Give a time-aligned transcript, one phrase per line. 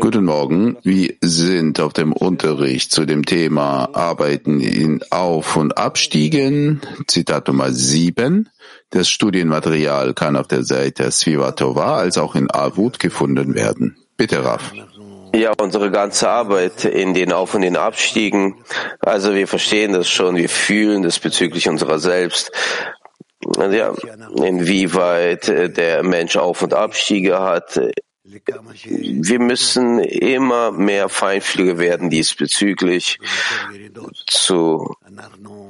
[0.00, 0.76] Guten Morgen.
[0.82, 7.70] Wir sind auf dem Unterricht zu dem Thema Arbeiten in Auf- und Abstiegen, Zitat Nummer
[7.70, 8.48] 7.
[8.90, 13.96] Das Studienmaterial kann auf der Seite Svivatova als auch in Avut gefunden werden.
[14.16, 14.72] Bitte, Raf.
[15.32, 18.54] Ja, unsere ganze Arbeit in den Auf- und den Abstiegen.
[19.00, 22.50] Also wir verstehen das schon, wir fühlen das bezüglich unserer selbst.
[23.54, 23.94] Ja,
[24.34, 27.80] inwieweit der Mensch Auf- und Abstiege hat.
[28.24, 33.20] Wir müssen immer mehr feinfühliger werden diesbezüglich
[34.26, 34.96] zu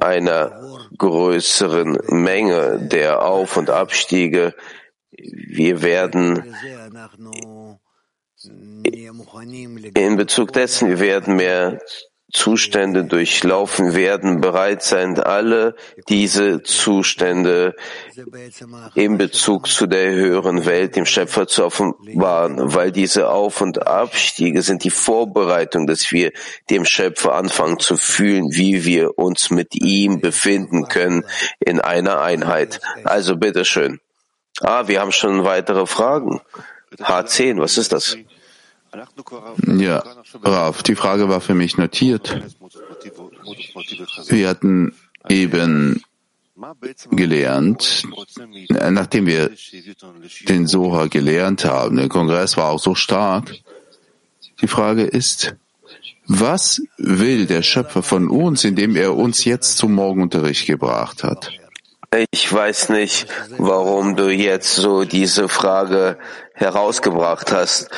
[0.00, 4.54] einer größeren Menge der Auf- und Abstiege.
[5.10, 6.54] Wir werden
[9.94, 11.78] in Bezug dessen, wir werden mehr
[12.32, 15.76] Zustände durchlaufen werden, bereit sein, alle
[16.08, 17.74] diese Zustände
[18.94, 24.62] in Bezug zu der höheren Welt, dem Schöpfer zu offenbaren, weil diese Auf- und Abstiege
[24.62, 26.32] sind die Vorbereitung, dass wir
[26.68, 31.24] dem Schöpfer anfangen zu fühlen, wie wir uns mit ihm befinden können
[31.60, 32.80] in einer Einheit.
[33.04, 34.00] Also bitteschön.
[34.60, 36.40] Ah, wir haben schon weitere Fragen.
[36.98, 38.16] H10, was ist das?
[39.66, 40.02] Ja,
[40.42, 42.40] Raf, die Frage war für mich notiert.
[44.28, 44.94] Wir hatten
[45.28, 46.02] eben
[47.10, 48.04] gelernt,
[48.68, 49.50] nachdem wir
[50.48, 53.54] den Soha gelernt haben, der Kongress war auch so stark.
[54.62, 55.54] Die Frage ist,
[56.26, 61.52] was will der Schöpfer von uns, indem er uns jetzt zum Morgenunterricht gebracht hat?
[62.30, 63.26] Ich weiß nicht,
[63.58, 66.18] warum du jetzt so diese Frage
[66.54, 67.90] herausgebracht hast.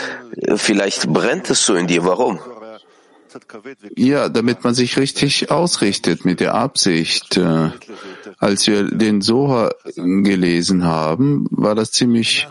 [0.56, 2.04] Vielleicht brennt es so in dir.
[2.04, 2.40] Warum?
[3.96, 7.36] Ja, damit man sich richtig ausrichtet mit der Absicht.
[7.36, 7.70] Äh,
[8.38, 12.48] als wir den Soha gelesen haben, war das ziemlich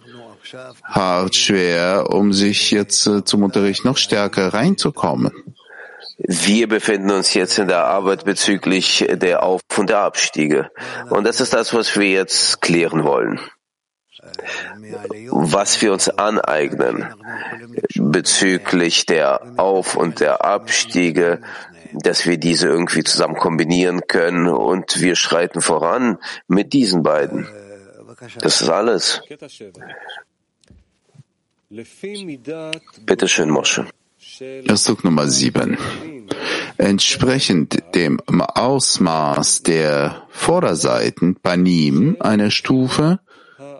[0.83, 5.31] hart schwer, um sich jetzt äh, zum Unterricht noch stärker reinzukommen.
[6.17, 10.71] Wir befinden uns jetzt in der Arbeit bezüglich der Auf- und der Abstiege.
[11.09, 13.39] Und das ist das, was wir jetzt klären wollen.
[15.29, 17.13] Was wir uns aneignen
[17.95, 21.41] bezüglich der Auf- und der Abstiege,
[21.93, 26.17] dass wir diese irgendwie zusammen kombinieren können und wir schreiten voran
[26.47, 27.47] mit diesen beiden.
[28.39, 29.21] Das ist alles.
[33.05, 33.87] Bitte schön, Mosche.
[34.69, 35.77] Ausdruck Nummer sieben.
[36.77, 43.19] Entsprechend dem Ausmaß der Vorderseiten Panim einer Stufe,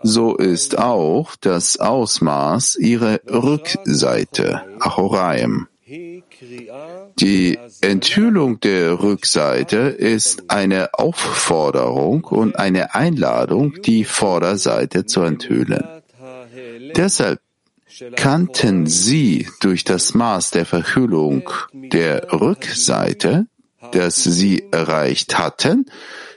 [0.02, 5.68] so ist auch das Ausmaß ihrer Rückseite Achoraim.
[7.20, 15.84] Die Enthüllung der Rückseite ist eine Aufforderung und eine Einladung, die Vorderseite zu enthüllen.
[16.94, 17.40] Deshalb
[18.16, 23.46] kannten sie durch das Maß der Verhüllung der Rückseite,
[23.92, 25.86] das sie erreicht hatten,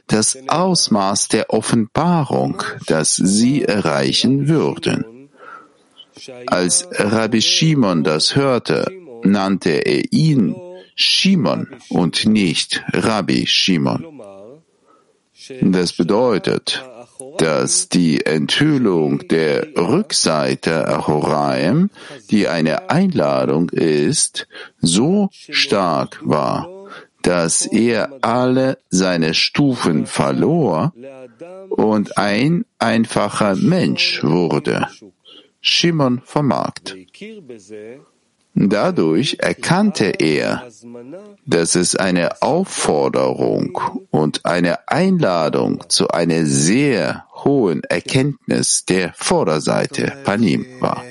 [0.08, 5.30] das Ausmaß der Offenbarung, das sie erreichen würden.
[6.48, 8.92] Als Rabbi Shimon das hörte,
[9.24, 10.56] nannte er ihn
[10.96, 14.22] Shimon und nicht Rabbi Shimon.
[15.62, 16.84] Das bedeutet,
[17.38, 21.90] dass die Enthüllung der Rückseite Ahoraim,
[22.30, 24.48] die eine Einladung ist,
[24.80, 26.68] so stark war,
[27.22, 30.94] dass er alle seine Stufen verlor
[31.70, 34.88] und ein einfacher Mensch wurde.
[35.62, 36.96] Shimon vom Markt.
[38.54, 40.64] Dadurch erkannte er,
[41.46, 43.80] dass es eine Aufforderung
[44.10, 51.04] und eine Einladung zu einer sehr hohen Erkenntnis der Vorderseite Panim war.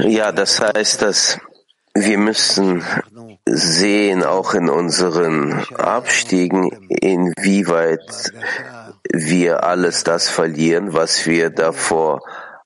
[0.00, 1.38] Ja, das heißt, dass
[1.94, 2.82] wir müssen
[3.46, 8.32] sehen, auch in unseren Abstiegen, inwieweit
[9.12, 12.22] wir alles das verlieren, was wir davor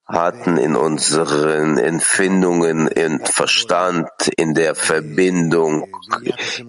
[0.06, 5.88] hatten in unseren Empfindungen, in Verstand, in der Verbindung,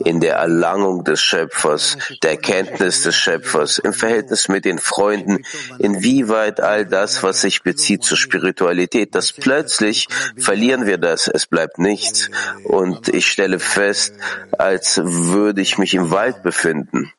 [0.04, 5.46] in der Erlangung des Schöpfers, der Erkenntnis des Schöpfers, im Verhältnis mit den Freunden,
[5.78, 11.78] inwieweit all das, was sich bezieht zur Spiritualität, das plötzlich verlieren wir das, es bleibt
[11.78, 12.32] nichts.
[12.64, 14.16] Und ich stelle fest,
[14.58, 17.14] als würde ich mich im Wald befinden.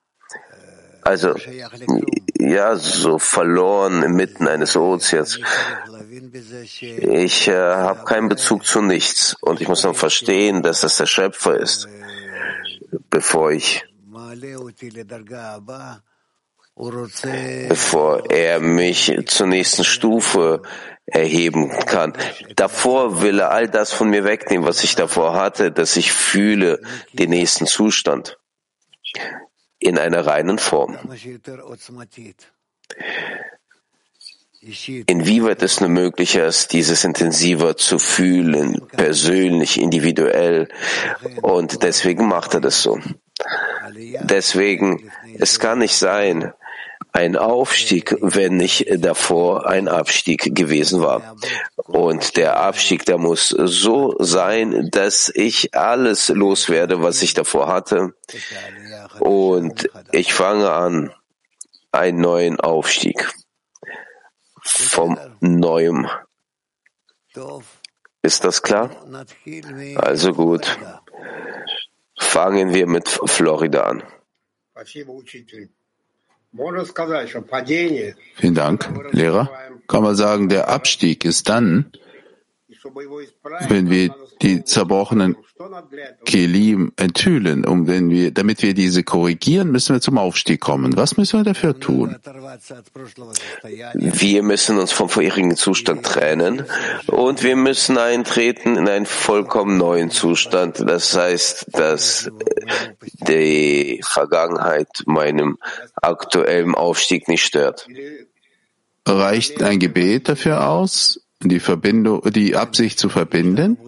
[1.02, 1.34] Also,
[2.38, 5.40] ja, so verloren inmitten eines Ozeans.
[6.98, 11.06] Ich äh, habe keinen Bezug zu nichts und ich muss dann verstehen, dass das der
[11.06, 11.88] Schöpfer ist,
[13.10, 13.84] bevor ich
[17.68, 20.62] bevor er mich zur nächsten Stufe
[21.06, 22.12] erheben kann.
[22.54, 26.80] Davor will er all das von mir wegnehmen, was ich davor hatte, dass ich fühle
[27.12, 28.38] den nächsten Zustand
[29.78, 30.98] in einer reinen Form.
[34.60, 40.68] Inwieweit es nur möglich ist, dieses intensiver zu fühlen, persönlich, individuell.
[41.42, 42.98] Und deswegen macht er das so.
[44.20, 46.52] Deswegen, es kann nicht sein,
[47.12, 51.36] ein Aufstieg, wenn nicht davor ein Abstieg gewesen war.
[51.76, 58.12] Und der Abstieg, der muss so sein, dass ich alles loswerde, was ich davor hatte.
[59.20, 61.12] Und ich fange an,
[61.92, 63.32] einen neuen Aufstieg
[64.70, 66.06] vom Neuem.
[68.22, 68.90] Ist das klar?
[69.96, 70.78] Also gut.
[72.18, 74.02] Fangen wir mit Florida an.
[78.36, 79.50] Vielen Dank, Lehrer.
[79.86, 81.92] Kann man sagen, der Abstieg ist dann,
[83.68, 85.36] wenn wir die zerbrochenen
[86.24, 90.96] Kelim enthüllen, um wenn wir, damit wir diese korrigieren, müssen wir zum Aufstieg kommen.
[90.96, 92.16] Was müssen wir dafür tun?
[93.94, 96.64] Wir müssen uns vom vorherigen Zustand trennen
[97.06, 100.82] und wir müssen eintreten in einen vollkommen neuen Zustand.
[100.86, 102.30] Das heißt, dass
[103.26, 105.58] die Vergangenheit meinem
[105.96, 107.88] aktuellen Aufstieg nicht stört.
[109.06, 111.20] Reicht ein Gebet dafür aus?
[111.42, 113.78] Die Verbindung, die Absicht zu verbinden?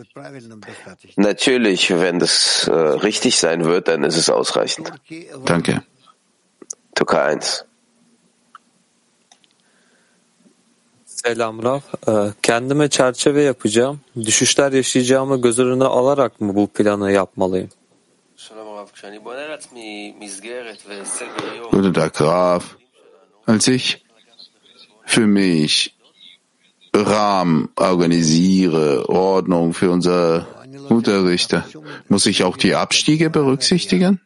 [1.16, 4.92] Natürlich, wenn das äh, richtig sein wird, dann ist es ausreichend.
[5.44, 5.82] Danke.
[6.94, 7.64] Türkei 1.
[11.06, 11.80] Selam Rav.
[12.42, 14.00] Kendime çerçeve yapacağım.
[14.16, 17.68] Düşüşler yaşayacağımı göz önüne alarak mı bu planı yapmalıyım?
[21.70, 22.60] Guten Tag, Rav.
[23.46, 23.96] Als ich
[25.06, 25.99] für mich
[26.92, 30.46] Rahmen organisiere, Ordnung für unser
[30.88, 31.64] Unterrichter,
[32.08, 34.20] muss ich auch die Abstiege berücksichtigen?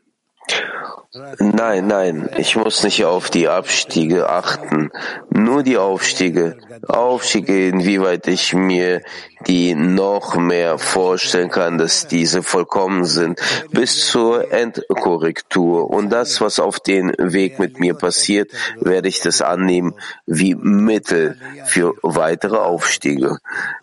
[1.38, 4.90] Nein, nein, ich muss nicht auf die Abstiege achten,
[5.31, 6.56] nur die Aufstiege.
[6.88, 9.00] Aufstiege, inwieweit ich mir
[9.46, 13.40] die noch mehr vorstellen kann, dass diese vollkommen sind,
[13.70, 15.88] bis zur Endkorrektur.
[15.88, 18.50] Und das, was auf den Weg mit mir passiert,
[18.81, 19.94] werde ich das annehmen
[20.26, 23.38] wie Mittel für weitere Aufstiege.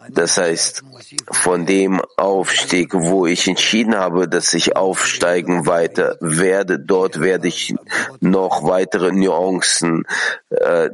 [0.09, 0.83] Das heißt,
[1.29, 7.75] von dem Aufstieg, wo ich entschieden habe, dass ich aufsteigen weiter werde, dort werde ich
[8.19, 10.05] noch weitere Nuancen
[10.49, 10.89] äh,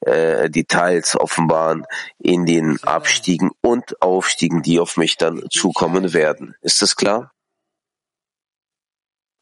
[0.00, 1.86] äh, Details offenbaren
[2.18, 6.54] in den Abstiegen und Aufstiegen, die auf mich dann zukommen werden.
[6.60, 7.32] Ist das klar?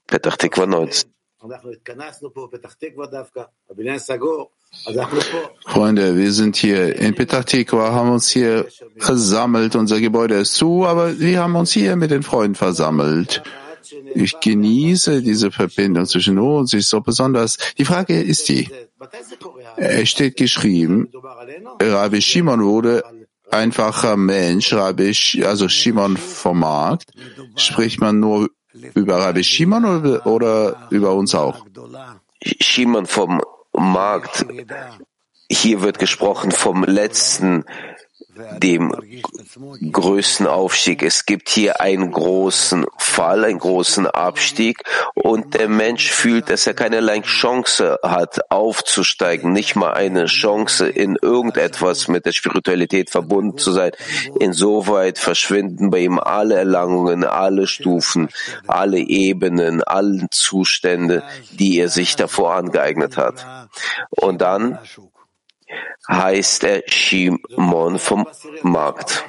[0.07, 1.15] Petach Tikva 19.
[5.67, 8.67] Freunde, wir sind hier in Petach Tikva, haben uns hier
[8.97, 9.77] versammelt.
[9.77, 13.43] Unser Gebäude ist zu, aber wir haben uns hier mit den Freunden versammelt.
[14.15, 17.59] Ich genieße diese Verbindung zwischen uns, ist so besonders.
[17.79, 18.69] Die Frage ist die,
[19.77, 21.09] es steht geschrieben,
[21.81, 23.03] Rabbi Shimon wurde
[23.51, 27.11] einfacher Mensch, Rabbi, also Shimon vom Markt.
[27.57, 28.51] Spricht man nur
[28.95, 31.65] über Rabbi Shimon oder, oder über uns auch?
[32.43, 33.41] Shimon vom
[33.79, 34.47] Markt.
[35.51, 37.65] Hier wird gesprochen vom letzten
[38.59, 38.95] dem
[39.93, 41.03] größten Aufstieg.
[41.03, 44.83] Es gibt hier einen großen Fall, einen großen Abstieg
[45.15, 51.17] und der Mensch fühlt, dass er keinerlei Chance hat, aufzusteigen, nicht mal eine Chance, in
[51.21, 53.93] irgendetwas mit der Spiritualität verbunden zu sein.
[54.39, 58.29] Insoweit verschwinden bei ihm alle Erlangungen, alle Stufen,
[58.67, 63.69] alle Ebenen, alle Zustände, die er sich davor angeeignet hat.
[64.11, 64.79] Und dann
[66.09, 68.27] heißt er Shimon vom
[68.63, 69.25] Markt.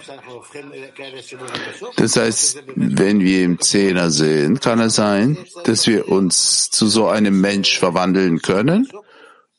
[1.98, 7.08] Das heißt, wenn wir im Zehner sind, kann es sein, dass wir uns zu so
[7.08, 8.90] einem Mensch verwandeln können?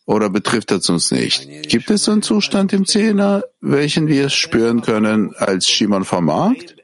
[0.07, 1.69] Oder betrifft das uns nicht?
[1.69, 6.75] Gibt es so einen Zustand im Zehner, welchen wir spüren können als Shimon vom Markt?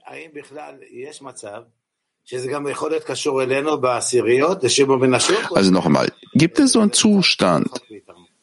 [5.54, 7.70] Also noch einmal, gibt es so einen Zustand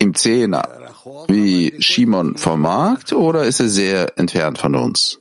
[0.03, 0.63] im Zehner
[1.27, 5.19] wie Shimon vom Markt oder ist er sehr entfernt von uns?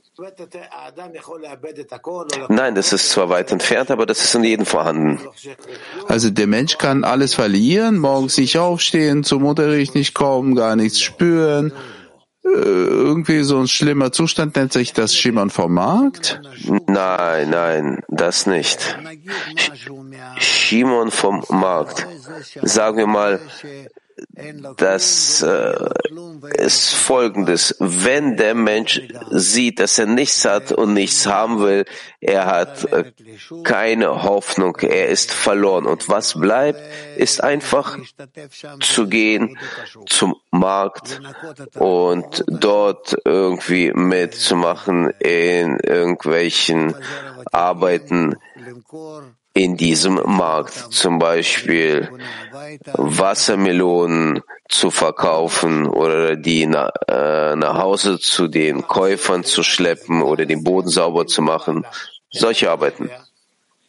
[2.49, 5.19] Nein, das ist zwar weit entfernt, aber das ist in jedem vorhanden.
[6.07, 11.01] Also der Mensch kann alles verlieren, morgens nicht aufstehen, zum Unterricht nicht kommen, gar nichts
[11.01, 11.73] spüren.
[12.45, 16.41] Äh, irgendwie so ein schlimmer Zustand nennt sich das Shimon vom Markt?
[16.87, 18.97] Nein, nein, das nicht.
[20.37, 22.05] Shimon vom Markt.
[22.61, 23.39] Sagen wir mal,
[24.77, 25.73] das äh,
[26.57, 27.75] ist folgendes.
[27.79, 29.01] Wenn der Mensch
[29.31, 31.85] sieht, dass er nichts hat und nichts haben will,
[32.19, 33.11] er hat äh,
[33.63, 35.85] keine Hoffnung, er ist verloren.
[35.85, 36.79] Und was bleibt,
[37.17, 37.97] ist einfach
[38.79, 39.57] zu gehen
[40.07, 41.21] zum Markt
[41.75, 46.95] und dort irgendwie mitzumachen in irgendwelchen
[47.51, 48.35] Arbeiten,
[49.53, 52.09] in diesem Markt, zum Beispiel
[52.93, 60.45] Wassermelonen zu verkaufen oder die na, äh, nach Hause zu den Käufern zu schleppen oder
[60.45, 61.85] den Boden sauber zu machen.
[62.31, 63.11] Solche Arbeiten.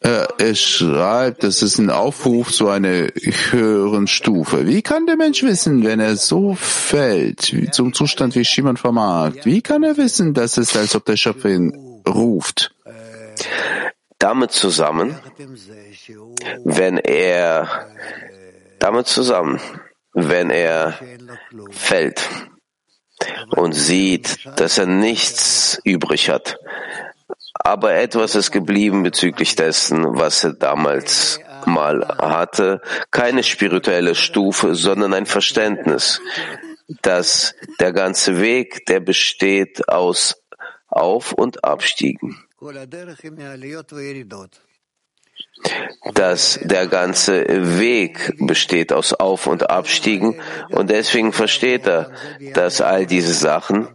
[0.01, 3.07] Er schreibt, das ist ein Aufruf zu einer
[3.49, 4.67] höheren Stufe.
[4.67, 9.47] Wie kann der Mensch wissen, wenn er so fällt, zum Zustand wie Shimon Markt?
[9.47, 12.75] Wie kann er wissen, dass es, als ob der Schöpfer ihn ruft?
[14.19, 15.19] Damit zusammen,
[16.63, 17.87] wenn er
[18.79, 19.59] damit zusammen,
[20.13, 20.99] wenn er
[21.71, 22.29] fällt
[23.55, 26.57] und sieht, dass er nichts übrig hat,
[27.53, 32.81] aber etwas ist geblieben bezüglich dessen, was er damals mal hatte,
[33.11, 36.21] keine spirituelle Stufe, sondern ein Verständnis,
[37.01, 40.43] dass der ganze Weg, der besteht aus
[40.87, 42.44] Auf- und Abstiegen
[46.13, 52.11] dass der ganze Weg besteht aus Auf- und Abstiegen und deswegen versteht er,
[52.53, 53.87] dass all diese Sachen,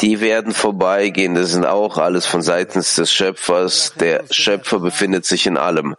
[0.00, 3.94] die werden vorbeigehen, das sind auch alles von seitens des Schöpfers.
[4.00, 5.94] Der Schöpfer befindet sich in allem.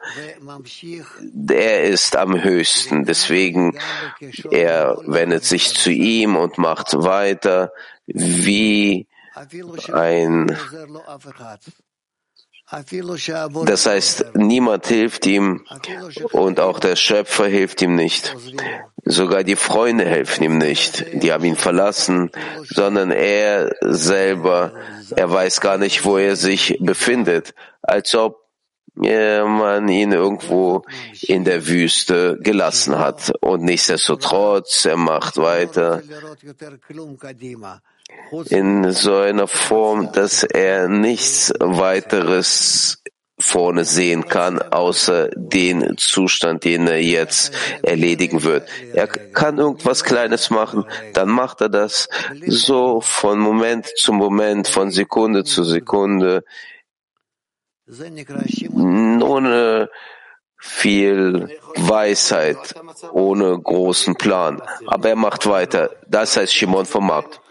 [1.50, 3.78] Er ist am höchsten, deswegen
[4.52, 7.72] er wendet sich zu ihm und macht weiter
[8.06, 9.08] wie
[9.92, 10.58] ein
[13.66, 15.66] das heißt, niemand hilft ihm
[16.32, 18.36] und auch der Schöpfer hilft ihm nicht.
[19.04, 21.06] Sogar die Freunde helfen ihm nicht.
[21.22, 22.32] Die haben ihn verlassen,
[22.64, 24.74] sondern er selber,
[25.16, 28.44] er weiß gar nicht, wo er sich befindet, als ob
[28.96, 30.84] man ihn irgendwo
[31.22, 33.34] in der Wüste gelassen hat.
[33.42, 36.02] Und nichtsdestotrotz, er macht weiter
[38.50, 43.04] in so einer Form, dass er nichts weiteres
[43.40, 48.70] vorne sehen kann, außer den Zustand, den er jetzt erledigen wird.
[48.94, 52.08] Er kann irgendwas Kleines machen, dann macht er das
[52.48, 56.44] so von Moment zu Moment, von Sekunde zu Sekunde,
[58.72, 59.90] ohne
[60.58, 62.58] viel Weisheit,
[63.12, 64.62] ohne großen Plan.
[64.88, 65.90] Aber er macht weiter.
[66.08, 67.42] Das heißt Shimon vom Markt.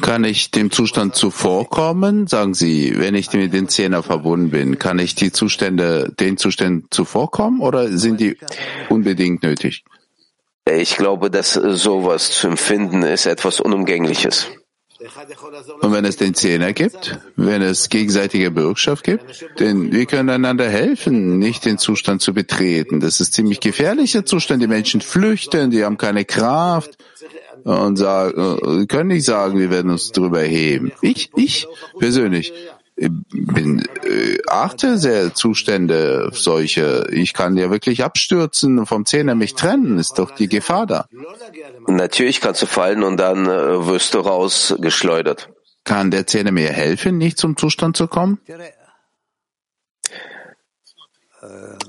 [0.00, 2.26] Kann ich dem Zustand zuvorkommen?
[2.26, 6.88] Sagen Sie, wenn ich mit den Zehner verbunden bin, kann ich die Zustände, den Zuständen
[6.90, 8.36] zuvorkommen oder sind die
[8.88, 9.84] unbedingt nötig?
[10.68, 14.48] Ich glaube, dass sowas zu empfinden ist etwas Unumgängliches.
[15.82, 20.68] Und wenn es den Zehner gibt, wenn es gegenseitige Bürgschaft gibt, denn wir können einander
[20.68, 23.00] helfen, nicht den Zustand zu betreten.
[23.00, 24.62] Das ist ziemlich gefährlicher Zustand.
[24.62, 26.96] Die Menschen flüchten, die haben keine Kraft
[27.66, 30.92] und sagen, äh, können nicht sagen, wir werden uns darüber erheben.
[31.00, 31.66] Ich, ich
[31.98, 32.52] persönlich
[32.96, 37.08] bin, äh, achte sehr Zustände solche.
[37.10, 41.08] Ich kann ja wirklich abstürzen, vom Zehner mich trennen, ist doch die Gefahr da.
[41.88, 45.50] Natürlich kannst du fallen und dann äh, wirst du rausgeschleudert.
[45.84, 48.38] Kann der Zehner mir helfen, nicht zum Zustand zu kommen?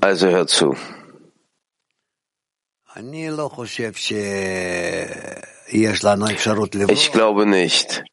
[0.00, 0.76] Also hör zu.
[2.96, 4.14] Ich
[7.12, 8.04] glaube nicht,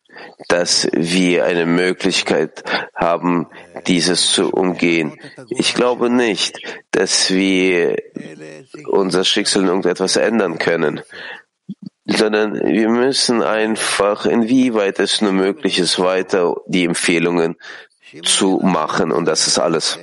[0.48, 3.48] dass wir eine Möglichkeit haben,
[3.88, 5.20] dieses zu umgehen.
[5.50, 6.58] Ich glaube nicht,
[6.92, 7.98] dass wir
[8.88, 11.02] unser Schicksal in irgendetwas ändern können,
[12.06, 17.56] sondern wir müssen einfach, inwieweit es nur möglich ist, weiter die Empfehlungen
[18.24, 20.00] zu machen und das ist alles.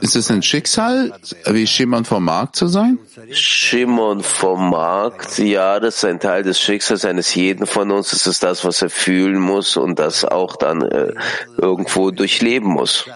[0.00, 1.12] Ist es ein Schicksal,
[1.46, 2.98] wie Shimon vom Markt zu sein?
[3.30, 8.10] Shimon vom Markt, ja, das ist ein Teil des Schicksals eines jeden von uns.
[8.10, 11.12] Das ist das, was er fühlen muss und das auch dann äh,
[11.56, 13.06] irgendwo durchleben muss.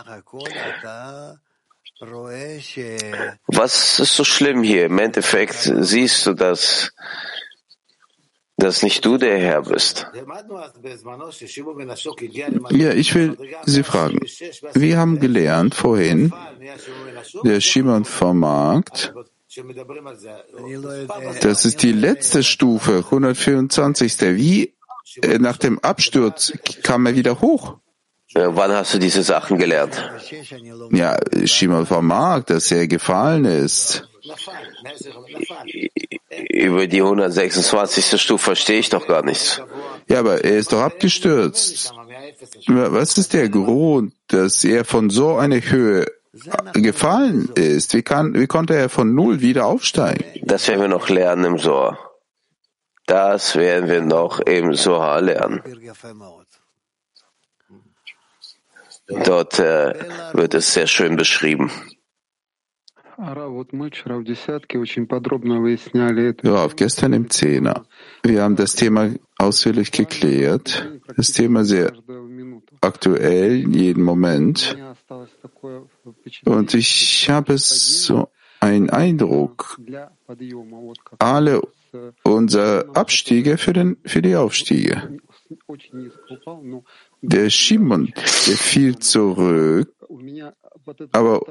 [3.47, 4.87] Was ist so schlimm hier?
[4.87, 6.93] Im Endeffekt siehst du, dass
[8.63, 10.07] dass nicht du der Herr bist.
[12.71, 14.21] Ja, ich will Sie fragen.
[14.75, 16.33] Wir haben gelernt vorhin,
[17.45, 19.13] der Shimon vom Markt,
[21.43, 24.21] das ist die letzte Stufe, 124.
[24.37, 24.73] Wie
[25.21, 26.53] äh, nach dem Absturz
[26.83, 27.77] kam er wieder hoch?
[28.35, 30.11] Wann hast du diese Sachen gelernt?
[30.91, 34.09] Ja, Shimon vom Markt, dass er gefallen ist.
[36.51, 38.21] Über die 126.
[38.21, 39.61] Stufe verstehe ich doch gar nichts.
[40.09, 41.93] Ja, aber er ist doch abgestürzt.
[42.67, 46.07] Was ist der Grund, dass er von so einer Höhe
[46.75, 47.95] gefallen ist?
[47.95, 50.25] Wie, kann, wie konnte er von Null wieder aufsteigen?
[50.43, 51.99] Das werden wir noch lernen im Sohr.
[53.07, 55.63] Das werden wir noch im Soha lernen.
[59.09, 59.95] Dort äh,
[60.33, 61.71] wird es sehr schön beschrieben.
[66.45, 67.85] Ja, gestern im Zehner.
[68.23, 70.89] Wir haben das Thema ausführlich geklärt.
[71.17, 71.93] Das Thema sehr
[72.81, 74.77] aktuell, in jedem Moment.
[76.45, 78.29] Und ich habe so
[78.61, 79.79] einen Eindruck,
[81.19, 81.63] alle
[82.23, 85.19] unsere Abstiege für, den, für die Aufstiege.
[87.21, 89.93] Der Shimon, der fiel zurück,
[91.13, 91.43] aber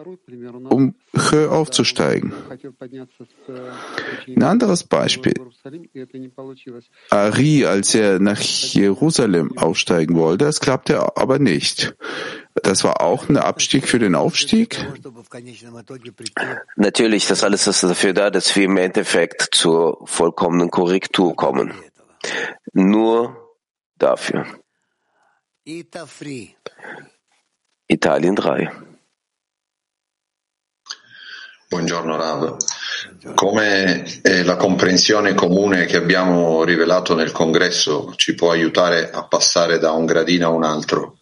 [0.69, 2.33] um höher aufzusteigen.
[4.27, 5.33] Ein anderes Beispiel.
[7.09, 11.95] Ari, als er nach Jerusalem aufsteigen wollte, das klappte aber nicht.
[12.55, 14.77] Das war auch ein Abstieg für den Aufstieg?
[16.75, 21.73] Natürlich, das alles ist dafür da, dass wir im Endeffekt zur vollkommenen Korrektur kommen.
[22.73, 23.55] Nur
[23.97, 24.45] dafür.
[27.87, 28.71] Italien 3.
[31.71, 32.57] Buongiorno Rav.
[33.33, 39.79] Come eh, la comprensione comune che abbiamo rivelato nel congresso ci può aiutare a passare
[39.79, 41.19] da un gradino a un altro?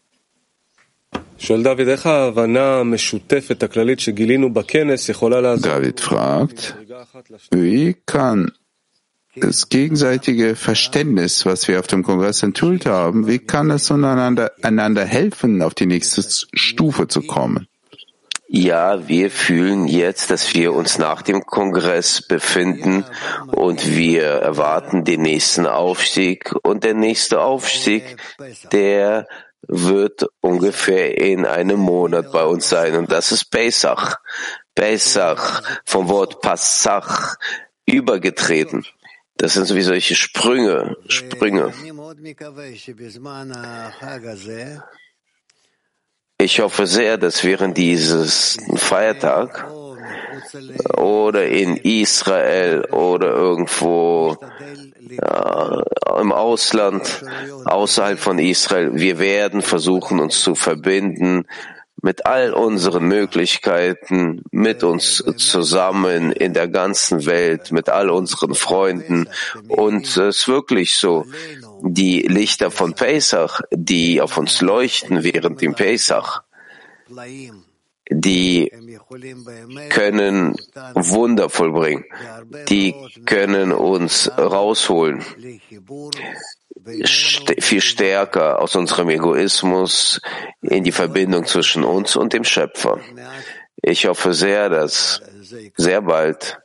[5.62, 6.75] David fragt,
[7.51, 8.51] wie kann
[9.36, 15.06] das gegenseitige Verständnis, was wir auf dem Kongress enthüllt haben, wie kann es einander, einander
[15.06, 17.68] helfen, auf die nächste Stufe zu kommen?
[18.51, 23.06] Ja, wir fühlen jetzt, dass wir uns nach dem Kongress befinden
[23.46, 26.51] und wir erwarten den nächsten Aufstieg.
[26.63, 28.18] Und der nächste Aufstieg,
[28.72, 29.27] der
[29.68, 32.96] wird ungefähr in einem Monat bei uns sein.
[32.96, 34.16] Und das ist Pesach.
[34.74, 37.35] Pesach, vom Wort Passach,
[37.85, 38.83] übergetreten.
[39.38, 41.72] Das sind so wie solche Sprünge, Sprünge.
[46.41, 49.67] Ich hoffe sehr, dass während dieses Feiertag
[50.97, 54.37] oder in Israel oder irgendwo
[55.09, 55.83] ja,
[56.17, 57.25] im Ausland,
[57.65, 61.45] außerhalb von Israel, wir werden versuchen, uns zu verbinden
[62.01, 69.29] mit all unseren Möglichkeiten, mit uns zusammen in der ganzen Welt, mit all unseren Freunden.
[69.68, 71.25] Und es ist wirklich so,
[71.81, 76.44] die Lichter von Pesach, die auf uns leuchten während dem Pesach,
[78.12, 78.72] die
[79.90, 80.55] können
[80.96, 82.05] Wunder vollbringen,
[82.70, 85.24] die können uns rausholen,
[87.59, 90.22] viel stärker aus unserem Egoismus
[90.61, 93.00] in die Verbindung zwischen uns und dem Schöpfer.
[93.81, 95.22] Ich hoffe sehr, dass
[95.75, 96.59] sehr bald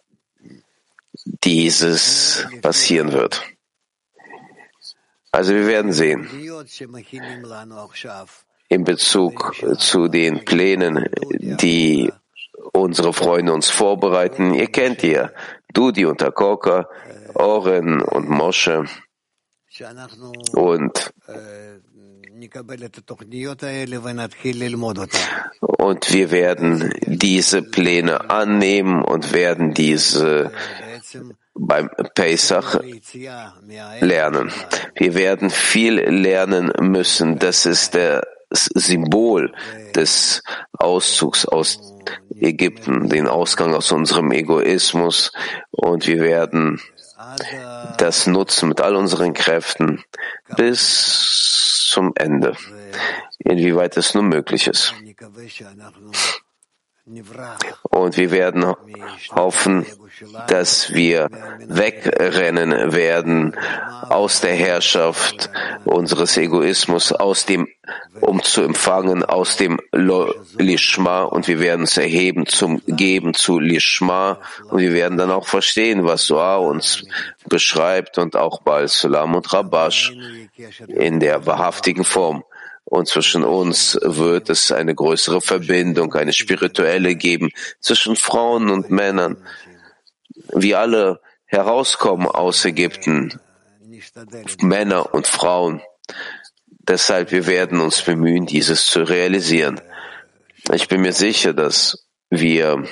[1.44, 3.42] dieses passieren wird.
[5.31, 6.29] Also wir werden sehen.
[8.68, 12.12] In Bezug zu den Plänen, die
[12.72, 15.33] unsere Freunde uns vorbereiten, ihr kennt ihr,
[15.72, 16.88] Dudi und Takoka,
[17.35, 18.85] Oren und Mosche
[20.52, 21.12] und
[25.60, 30.52] und wir werden diese Pläne annehmen und werden diese
[31.54, 32.80] beim Pesach
[34.00, 34.52] lernen.
[34.94, 37.38] Wir werden viel lernen müssen.
[37.38, 39.52] Das ist das Symbol
[39.94, 41.94] des Auszugs aus
[42.38, 45.32] Ägypten, den Ausgang aus unserem Egoismus.
[45.70, 46.80] Und wir werden
[47.98, 50.04] das nutzen mit all unseren Kräften
[50.56, 52.56] bis zum Ende,
[53.38, 54.94] inwieweit es nur möglich ist.
[57.90, 58.64] Und wir werden
[59.31, 59.85] hoffen,
[60.49, 63.55] dass wir wegrennen werden
[64.09, 65.51] aus der Herrschaft
[65.85, 67.69] unseres Egoismus, aus dem,
[68.23, 74.38] um zu empfangen, aus dem Lishma und wir werden uns erheben zum Geben zu Lishma
[74.71, 77.05] und wir werden dann auch verstehen, was Soa uns
[77.47, 80.17] beschreibt und auch Baal Salam und Rabash
[80.88, 82.45] in der wahrhaftigen Form.
[82.85, 89.37] Und zwischen uns wird es eine größere Verbindung, eine spirituelle geben zwischen Frauen und Männern.
[90.53, 93.40] Wir alle herauskommen aus Ägypten,
[94.61, 95.81] Männer und Frauen.
[96.68, 99.81] Deshalb, wir werden uns bemühen, dieses zu realisieren.
[100.73, 102.85] Ich bin mir sicher, dass wir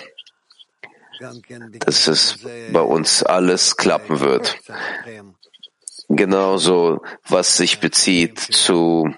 [1.86, 2.38] dass es
[2.72, 4.58] bei uns alles klappen wird.
[6.08, 9.14] Genauso, was sich bezieht zu,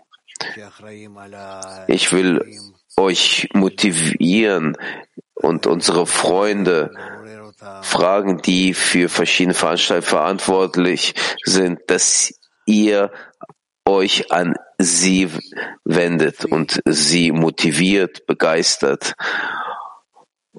[1.88, 2.60] ich will
[2.96, 4.76] euch motivieren
[5.34, 6.92] und unsere Freunde
[7.82, 12.34] fragen, die für verschiedene Veranstaltungen verantwortlich sind, dass
[12.66, 13.10] ihr
[13.86, 15.30] euch an sie
[15.84, 19.14] wendet und sie motiviert, begeistert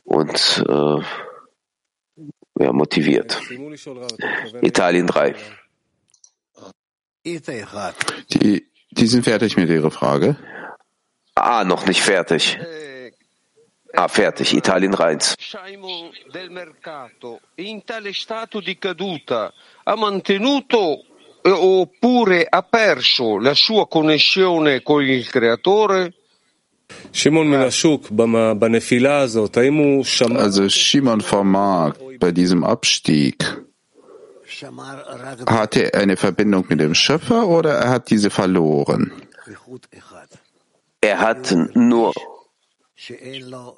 [0.03, 1.01] und äh,
[2.59, 3.41] ja, motiviert.
[4.61, 5.35] Italien 3.
[8.33, 10.35] Die, die sind fertig mit Ihrer Frage.
[11.35, 12.57] Ah, noch nicht fertig.
[13.93, 14.53] Ah, fertig.
[14.53, 15.35] Italien 1.
[16.31, 19.53] del mercato in tale stato di caduta
[19.83, 21.05] ha mantenuto
[21.43, 26.13] oppure ha perso la sua connessione con il creatore?
[30.37, 33.64] Also Shimon vom Markt bei diesem Abstieg,
[35.47, 39.11] hat er eine Verbindung mit dem Schöpfer oder er hat diese verloren?
[41.01, 42.13] Er hat nur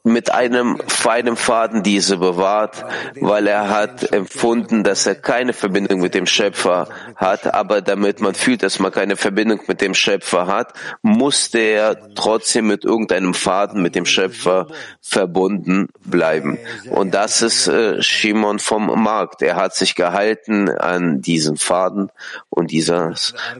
[0.03, 2.85] mit einem feinen Faden diese bewahrt,
[3.19, 8.35] weil er hat empfunden, dass er keine Verbindung mit dem Schöpfer hat, aber damit man
[8.35, 13.81] fühlt, dass man keine Verbindung mit dem Schöpfer hat, musste er trotzdem mit irgendeinem Faden
[13.81, 14.67] mit dem Schöpfer
[15.01, 16.57] verbunden bleiben.
[16.89, 19.41] Und das ist äh, Shimon vom Markt.
[19.41, 22.11] Er hat sich gehalten an diesen Faden
[22.49, 23.13] und dieser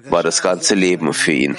[0.10, 1.58] war das ganze Leben für ihn.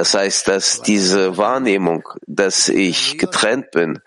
[0.00, 4.00] Das heißt, dass diese Wahrnehmung, dass ich getrennt bin,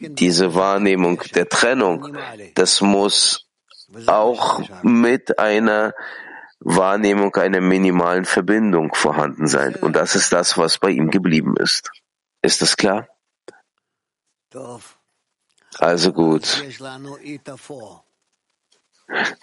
[0.00, 2.18] diese Wahrnehmung der Trennung,
[2.56, 3.46] das muss
[4.08, 5.94] auch mit einer
[6.58, 9.76] Wahrnehmung einer minimalen Verbindung vorhanden sein.
[9.76, 11.88] Und das ist das, was bei ihm geblieben ist.
[12.42, 13.06] Ist das klar?
[15.78, 16.64] Also gut.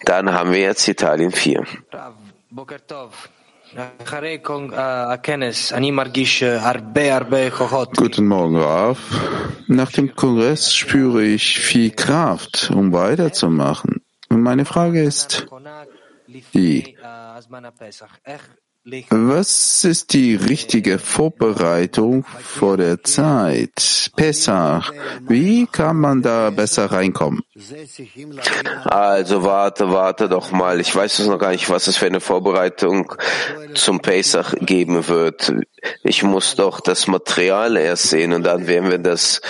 [0.04, 1.64] Dann haben wir jetzt Italien 4.
[7.96, 8.98] Guten Morgen, Raf.
[9.66, 14.02] Nach dem Kongress spüre ich viel Kraft, um weiterzumachen.
[14.28, 15.46] Und meine Frage ist
[16.54, 16.96] die,
[19.10, 24.12] was ist die richtige Vorbereitung vor der Zeit?
[24.14, 24.92] Pesach.
[25.26, 27.42] Wie kann man da besser reinkommen?
[28.84, 30.80] Also warte, warte doch mal.
[30.80, 33.12] Ich weiß es noch gar nicht, was es für eine Vorbereitung
[33.74, 35.52] zum Pesach geben wird.
[36.04, 39.40] Ich muss doch das Material erst sehen und dann werden wir das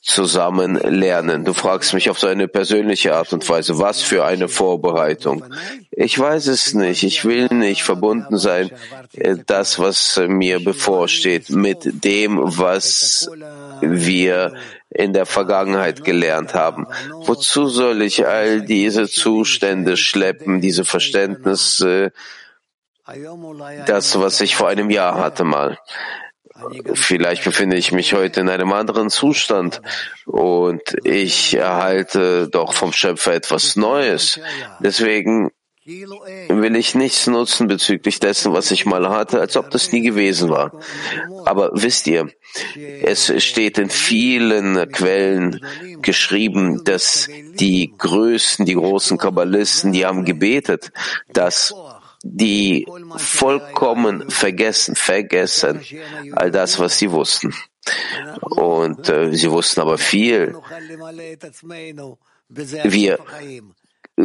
[0.00, 1.44] zusammen lernen.
[1.44, 5.44] Du fragst mich auf so eine persönliche Art und Weise, was für eine Vorbereitung.
[5.90, 7.02] Ich weiß es nicht.
[7.02, 8.70] Ich will nicht verbunden sein,
[9.12, 13.30] äh, das, was mir bevorsteht, mit dem, was
[13.82, 14.54] wir
[14.88, 16.86] in der Vergangenheit gelernt haben.
[17.24, 22.12] Wozu soll ich all diese Zustände schleppen, diese Verständnisse,
[23.86, 25.78] das, was ich vor einem Jahr hatte mal?
[26.94, 29.80] Vielleicht befinde ich mich heute in einem anderen Zustand
[30.26, 34.40] und ich erhalte doch vom Schöpfer etwas Neues.
[34.80, 35.50] Deswegen
[35.84, 40.48] will ich nichts nutzen bezüglich dessen, was ich mal hatte, als ob das nie gewesen
[40.48, 40.72] war.
[41.44, 42.30] Aber wisst ihr,
[43.02, 45.60] es steht in vielen Quellen
[46.00, 50.92] geschrieben, dass die Größten, die großen Kabbalisten, die haben gebetet,
[51.32, 51.74] dass
[52.22, 55.84] die vollkommen vergessen, vergessen
[56.32, 57.52] all das, was sie wussten.
[58.40, 60.56] Und äh, sie wussten aber viel.
[62.48, 63.18] Wir
[64.16, 64.22] äh,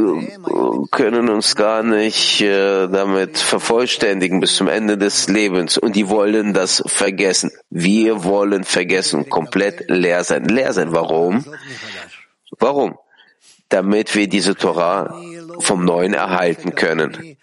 [0.91, 5.77] können uns gar nicht äh, damit vervollständigen bis zum Ende des Lebens.
[5.77, 7.51] Und die wollen das vergessen.
[7.69, 10.45] Wir wollen vergessen, komplett leer sein.
[10.45, 10.91] Leer sein.
[10.91, 11.45] Warum?
[12.59, 12.97] Warum?
[13.69, 15.19] Damit wir diese Torah
[15.59, 17.37] vom Neuen erhalten können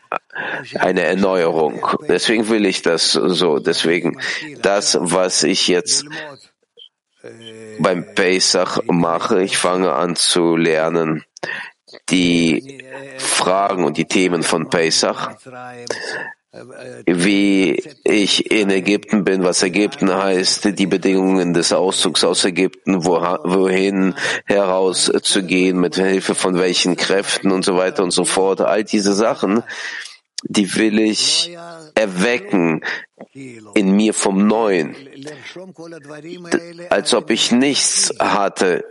[0.78, 1.86] eine Erneuerung.
[2.08, 3.58] Deswegen will ich das so.
[3.58, 4.20] Deswegen
[4.62, 6.04] das, was ich jetzt
[7.78, 11.24] beim Pesach mache, ich fange an zu lernen
[12.10, 12.82] die
[13.18, 15.30] Fragen und die Themen von Pesach,
[17.06, 24.14] wie ich in Ägypten bin, was Ägypten heißt, die Bedingungen des Auszugs aus Ägypten, wohin
[24.44, 28.60] herauszugehen, mit Hilfe von welchen Kräften und so weiter und so fort.
[28.60, 29.62] All diese Sachen,
[30.44, 31.56] die will ich
[31.94, 32.82] erwecken
[33.32, 34.96] in mir vom Neuen,
[36.90, 38.84] als ob ich nichts hatte.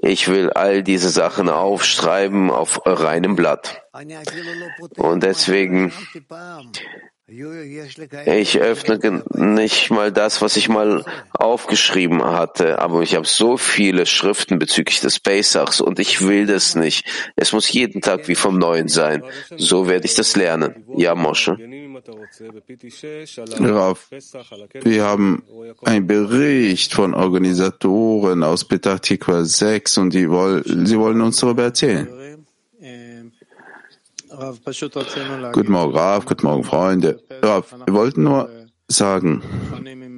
[0.00, 3.82] Ich will all diese Sachen aufschreiben auf reinem Blatt.
[4.96, 5.92] Und deswegen
[8.26, 14.04] Ich öffne nicht mal das, was ich mal aufgeschrieben hatte, aber ich habe so viele
[14.06, 17.06] Schriften bezüglich des Pesachs und ich will das nicht.
[17.36, 19.22] Es muss jeden Tag wie vom Neuen sein.
[19.56, 20.84] So werde ich das lernen.
[20.96, 21.58] Ja, Mosche.
[23.60, 24.08] Rav,
[24.82, 25.42] wir haben
[25.84, 31.64] einen Bericht von Organisatoren aus Petah Tikva 6 und die woll, sie wollen uns darüber
[31.64, 32.08] erzählen.
[35.52, 37.22] Guten Morgen, Rav, guten Morgen, Freunde.
[37.42, 38.48] Rav, wir wollten nur
[38.88, 39.42] sagen,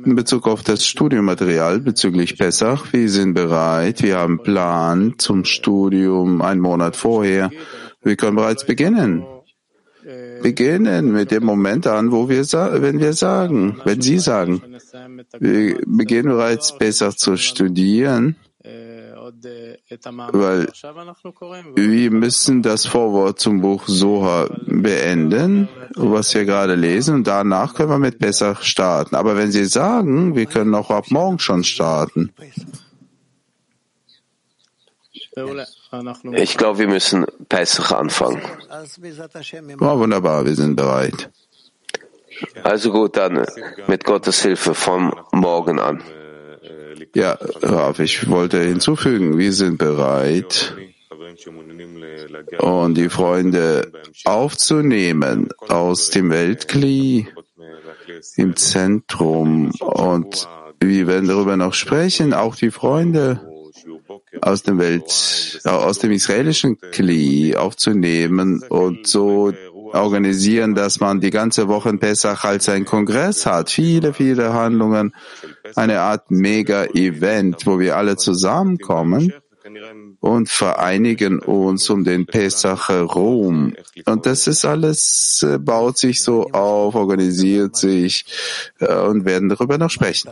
[0.05, 6.43] in Bezug auf das Studiummaterial bezüglich Pessach, wir sind bereit, wir haben Plan zum Studium
[6.43, 7.51] einen Monat vorher.
[8.03, 9.25] Wir können bereits beginnen.
[10.43, 12.45] Beginnen mit dem Moment an, wo wir,
[12.83, 14.63] wenn wir sagen, wenn Sie sagen,
[15.39, 18.37] wir beginnen bereits Pessach zu studieren,
[20.33, 20.67] weil
[21.75, 27.91] wir müssen das Vorwort zum Buch Soha beenden, was wir gerade lesen, und danach können
[27.91, 29.17] wir mit Pesach starten.
[29.17, 32.31] Aber wenn Sie sagen, wir können auch ab morgen schon starten.
[36.33, 38.43] Ich glaube, wir müssen Pesach anfangen.
[39.81, 41.31] Oh, wunderbar, wir sind bereit.
[42.63, 43.45] Also gut, dann
[43.87, 46.03] mit Gottes Hilfe vom Morgen an.
[47.15, 50.75] Ja, Rav, ich wollte hinzufügen, wir sind bereit,
[52.59, 53.93] und die Freunde
[54.25, 57.29] aufzunehmen aus dem Weltkli
[58.37, 59.71] im Zentrum.
[59.81, 60.49] Und
[60.81, 63.41] wir werden darüber noch sprechen, auch die Freunde
[64.45, 69.53] aus dem Welt, aus dem israelischen Kli aufzunehmen und so
[69.93, 73.71] organisieren, dass man die ganze Woche in Pesach als ein Kongress hat.
[73.71, 75.15] Viele, viele Handlungen,
[75.77, 79.33] eine Art Mega-Event, wo wir alle zusammenkommen
[80.21, 83.75] und vereinigen uns um den Pesach herum.
[84.05, 88.27] Und das ist alles, baut sich so auf, organisiert sich
[88.79, 90.31] und werden darüber noch sprechen.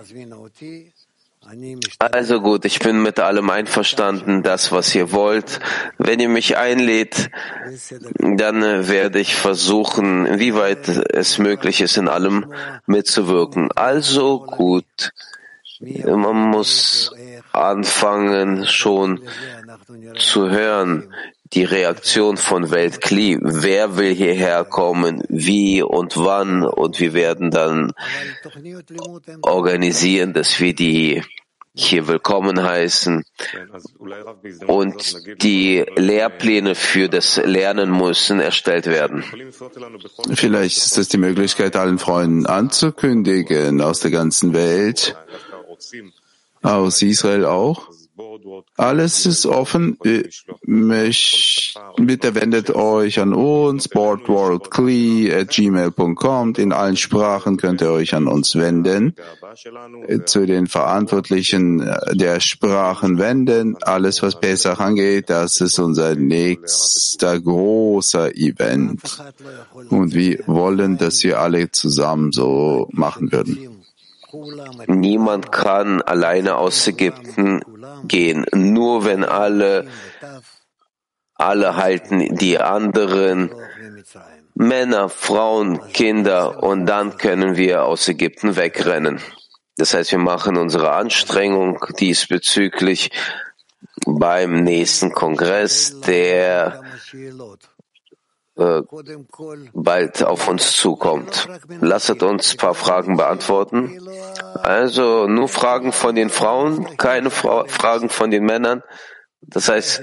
[1.98, 5.60] Also gut, ich bin mit allem einverstanden, das, was ihr wollt.
[5.98, 7.30] Wenn ihr mich einlädt,
[8.18, 12.52] dann werde ich versuchen, inwieweit es möglich ist, in allem
[12.86, 13.70] mitzuwirken.
[13.72, 15.12] Also gut,
[15.80, 17.12] man muss
[17.52, 19.20] anfangen, schon
[20.16, 21.12] zu hören,
[21.52, 23.38] die Reaktion von Weltkli.
[23.40, 25.22] Wer will hierher kommen?
[25.28, 26.64] Wie und wann?
[26.64, 27.92] Und wir werden dann
[29.42, 31.22] organisieren, dass wir die
[31.74, 33.24] hier willkommen heißen
[34.66, 39.24] und die Lehrpläne für das Lernen müssen erstellt werden.
[40.34, 45.16] Vielleicht ist das die Möglichkeit, allen Freunden anzukündigen aus der ganzen Welt,
[46.62, 47.88] aus Israel auch,
[48.76, 49.96] alles ist offen.
[51.96, 56.54] Bitte wendet euch an uns, boardworldclee.gmail.com.
[56.54, 59.14] In allen Sprachen könnt ihr euch an uns wenden.
[60.24, 63.76] Zu den Verantwortlichen der Sprachen wenden.
[63.82, 69.02] Alles, was Pesach angeht, das ist unser nächster großer Event.
[69.90, 73.81] Und wir wollen, dass wir alle zusammen so machen würden.
[74.86, 77.60] Niemand kann alleine aus Ägypten
[78.04, 78.46] gehen.
[78.54, 79.88] Nur wenn alle,
[81.34, 83.50] alle halten die anderen
[84.54, 89.20] Männer, Frauen, Kinder und dann können wir aus Ägypten wegrennen.
[89.76, 93.10] Das heißt, wir machen unsere Anstrengung diesbezüglich
[94.06, 96.82] beim nächsten Kongress, der
[98.62, 98.82] äh,
[99.74, 101.48] bald auf uns zukommt.
[101.80, 104.00] Lasset uns ein paar Fragen beantworten.
[104.54, 108.82] Also nur Fragen von den Frauen, keine Fra Fragen von den Männern.
[109.44, 110.02] Das heißt,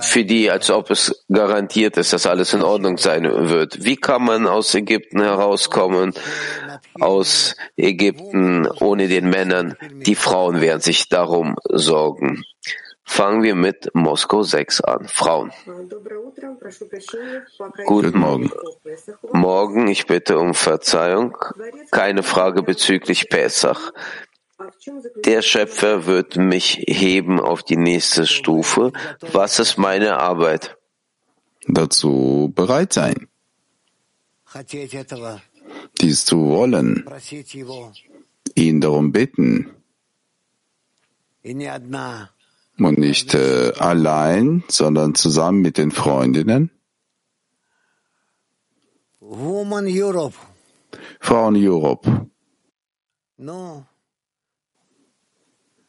[0.00, 3.84] für die, als ob es garantiert ist, dass alles in Ordnung sein wird.
[3.84, 6.12] Wie kann man aus Ägypten herauskommen,
[6.98, 9.76] aus Ägypten ohne den Männern?
[10.06, 12.42] Die Frauen werden sich darum sorgen.
[13.08, 15.08] Fangen wir mit Moskau 6 an.
[15.08, 15.50] Frauen.
[17.86, 18.50] Guten Morgen.
[19.32, 21.36] Morgen, ich bitte um Verzeihung.
[21.90, 23.92] Keine Frage bezüglich Pesach.
[25.24, 28.92] Der Schöpfer wird mich heben auf die nächste Stufe.
[29.32, 30.76] Was ist meine Arbeit?
[31.66, 33.26] Dazu bereit sein.
[36.00, 37.04] Dies zu wollen.
[38.54, 39.74] Ihn darum bitten
[42.84, 46.70] und nicht äh, allein, sondern zusammen mit den Freundinnen?
[49.20, 50.36] Woman Europe.
[51.20, 52.28] Frauen Europe.
[53.36, 53.86] No.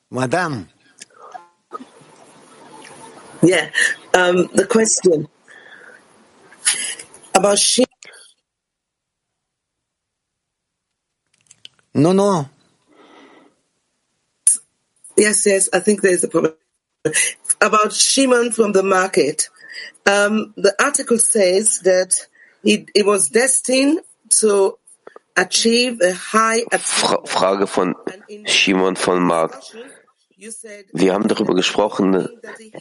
[0.10, 0.68] Madame.
[3.42, 3.70] Yeah.
[4.14, 5.28] Um, the question
[7.34, 7.86] about she
[11.94, 12.50] No, no.
[15.18, 16.54] Yes, yes, I think there's a problem.
[17.62, 19.50] About Shimon from the market.
[20.06, 22.28] Um, the article says that
[22.62, 24.02] he, he was destined
[24.42, 24.78] to
[25.38, 27.96] achieve a high Fra Frage von
[28.46, 29.62] Shimon von Mark.
[30.94, 32.30] Wir haben darüber gesprochen,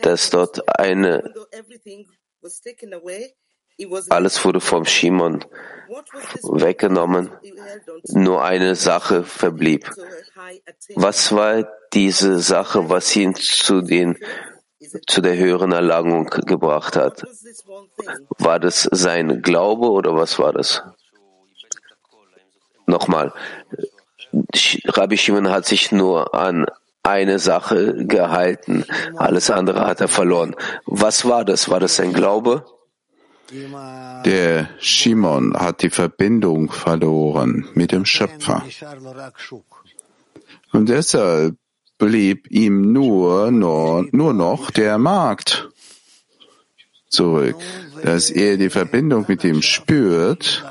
[0.02, 1.34] dass dort eine
[4.08, 5.44] alles wurde vom Shimon
[6.42, 7.30] weggenommen,
[8.08, 9.90] nur eine Sache verblieb.
[10.94, 14.18] Was war diese Sache, was ihn zu den
[15.06, 17.24] zu der höheren Erlangung gebracht hat?
[18.38, 20.82] War das sein Glaube oder was war das?
[22.86, 23.32] Nochmal,
[24.86, 26.66] Rabbi Shimon hat sich nur an
[27.02, 28.84] eine Sache gehalten,
[29.16, 30.54] alles andere hat er verloren.
[30.86, 31.68] Was war das?
[31.70, 32.64] War das sein Glaube?
[33.50, 38.62] Der Shimon hat die Verbindung verloren mit dem Schöpfer.
[40.72, 41.56] Und deshalb
[41.98, 45.68] blieb ihm nur, nur, nur noch der Markt
[47.08, 47.56] zurück,
[48.02, 50.64] dass er die Verbindung mit ihm spürt,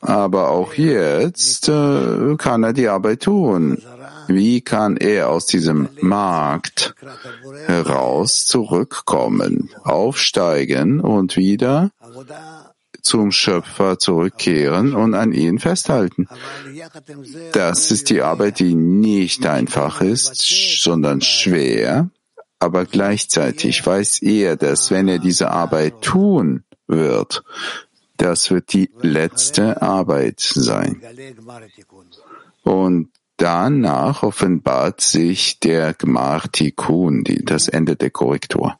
[0.00, 3.82] aber auch jetzt äh, kann er die Arbeit tun.
[4.28, 6.94] Wie kann er aus diesem Markt
[7.66, 11.90] heraus zurückkommen, aufsteigen und wieder
[13.06, 16.26] zum Schöpfer zurückkehren und an ihn festhalten.
[17.52, 20.42] Das ist die Arbeit, die nicht einfach ist,
[20.82, 22.10] sondern schwer,
[22.66, 27.42] aber gleichzeitig weiß er, dass wenn er diese Arbeit tun wird,
[28.16, 31.00] das wird die letzte Arbeit sein.
[32.62, 38.78] Und Danach offenbart sich der Gmar Tikkun, das Ende der Korrektur.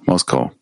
[0.00, 0.52] Moskau.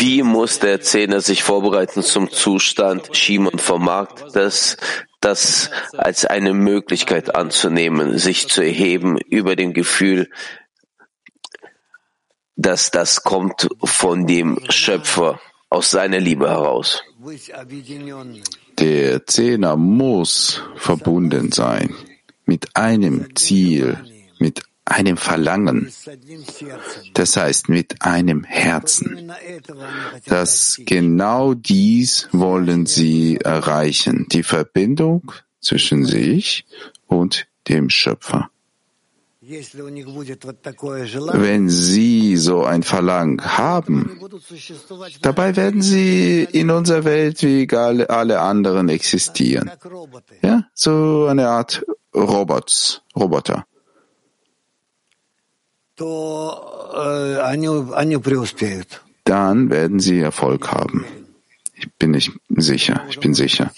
[0.00, 4.76] Wie muss der Zehner sich vorbereiten zum Zustand Shimon vom Markt, das,
[5.20, 10.30] das als eine Möglichkeit anzunehmen, sich zu erheben über dem Gefühl,
[12.56, 17.02] dass das kommt von dem Schöpfer aus seiner Liebe heraus.
[18.78, 21.94] Der Zehner muss verbunden sein
[22.46, 23.98] mit einem Ziel,
[24.38, 25.92] mit einem Verlangen,
[27.14, 29.32] das heißt mit einem Herzen.
[30.26, 36.66] Das genau dies wollen sie erreichen, die Verbindung zwischen sich
[37.06, 38.50] und dem Schöpfer.
[41.32, 44.20] Wenn Sie so ein Verlangen haben,
[45.22, 49.70] dabei werden Sie in unserer Welt wie alle anderen existieren.
[50.42, 51.82] Ja, so eine Art
[52.14, 53.64] Robots, Roboter.
[59.24, 61.04] Dann werden Sie Erfolg haben.
[61.74, 63.70] Ich bin nicht sicher, ich bin sicher.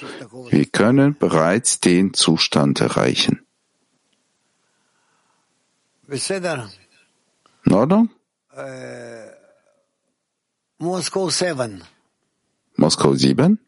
[0.49, 3.45] Wir können bereits den Zustand erreichen.
[7.67, 8.11] In Ordnung?
[10.79, 11.85] Moskau 7.
[12.77, 13.59] Moskau 7.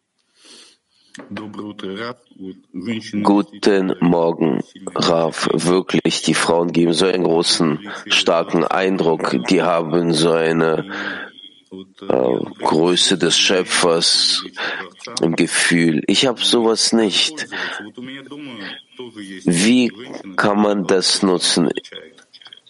[3.23, 5.49] Guten Morgen, Raf.
[5.53, 9.37] Wirklich, die Frauen geben so einen großen, starken Eindruck.
[9.49, 10.91] Die haben so eine
[11.71, 14.45] äh, Größe des Schöpfers
[15.21, 16.03] im Gefühl.
[16.07, 17.47] Ich habe sowas nicht.
[19.45, 19.93] Wie
[20.37, 21.71] kann man das nutzen?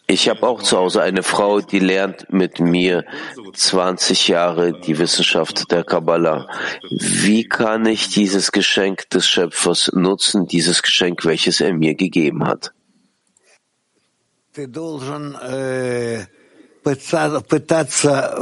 [0.07, 3.05] Ich habe auch zu Hause eine Frau, die lernt mit mir
[3.55, 6.49] 20 Jahre die Wissenschaft der Kabbalah.
[6.91, 12.73] Wie kann ich dieses Geschenk des Schöpfers nutzen, dieses Geschenk, welches er mir gegeben hat?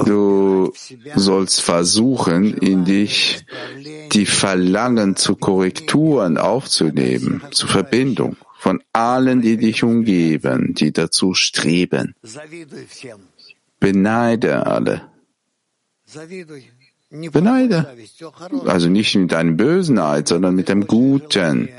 [0.07, 0.73] Du
[1.14, 3.44] sollst versuchen, in dich
[4.12, 12.14] die Verlangen zu Korrekturen aufzunehmen, zur Verbindung von allen, die dich umgeben, die dazu streben.
[13.81, 15.01] Beneide alle.
[17.33, 17.96] Beneide.
[18.66, 21.70] Also nicht mit einem bösen Neid, sondern mit dem Guten.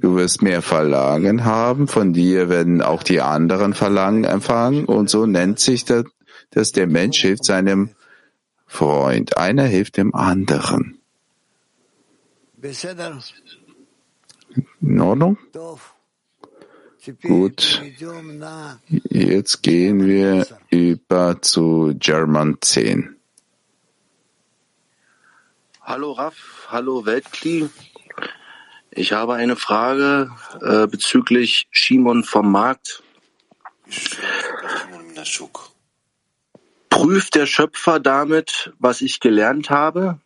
[0.00, 5.24] Du wirst mehr Verlangen haben, von dir werden auch die anderen Verlangen empfangen und so
[5.24, 6.04] nennt sich das,
[6.50, 7.90] dass der Mensch hilft seinem
[8.66, 9.38] Freund.
[9.38, 10.98] Einer hilft dem anderen.
[14.80, 15.38] In Ordnung?
[17.22, 17.82] Gut.
[19.10, 23.16] Jetzt gehen wir über zu German 10.
[25.82, 27.68] Hallo Raff, hallo Weltkli.
[28.90, 30.30] Ich habe eine Frage
[30.60, 33.02] äh, bezüglich Shimon vom Markt.
[37.00, 40.20] prüft der Schöpfer damit, was ich gelernt habe?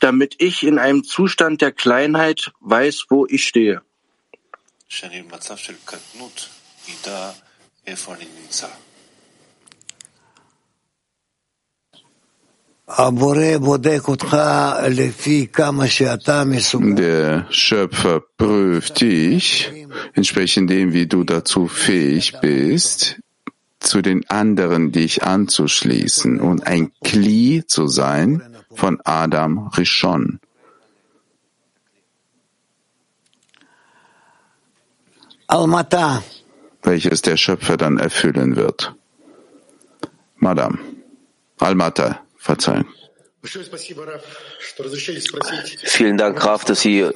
[0.00, 3.82] Damit ich in einem Zustand der Kleinheit weiß, wo ich stehe.
[16.96, 19.72] Der Schöpfer prüft dich,
[20.12, 23.20] entsprechend dem, wie du dazu fähig bist,
[23.84, 30.40] zu den anderen dich anzuschließen und ein Kli zu sein von Adam Rishon.
[35.46, 36.22] Almata.
[36.82, 38.94] Welches der Schöpfer dann erfüllen wird.
[40.36, 40.78] Madame.
[41.58, 42.20] Almata.
[42.36, 42.86] Verzeihen.
[45.82, 47.08] Vielen Dank, Raf, dass Sie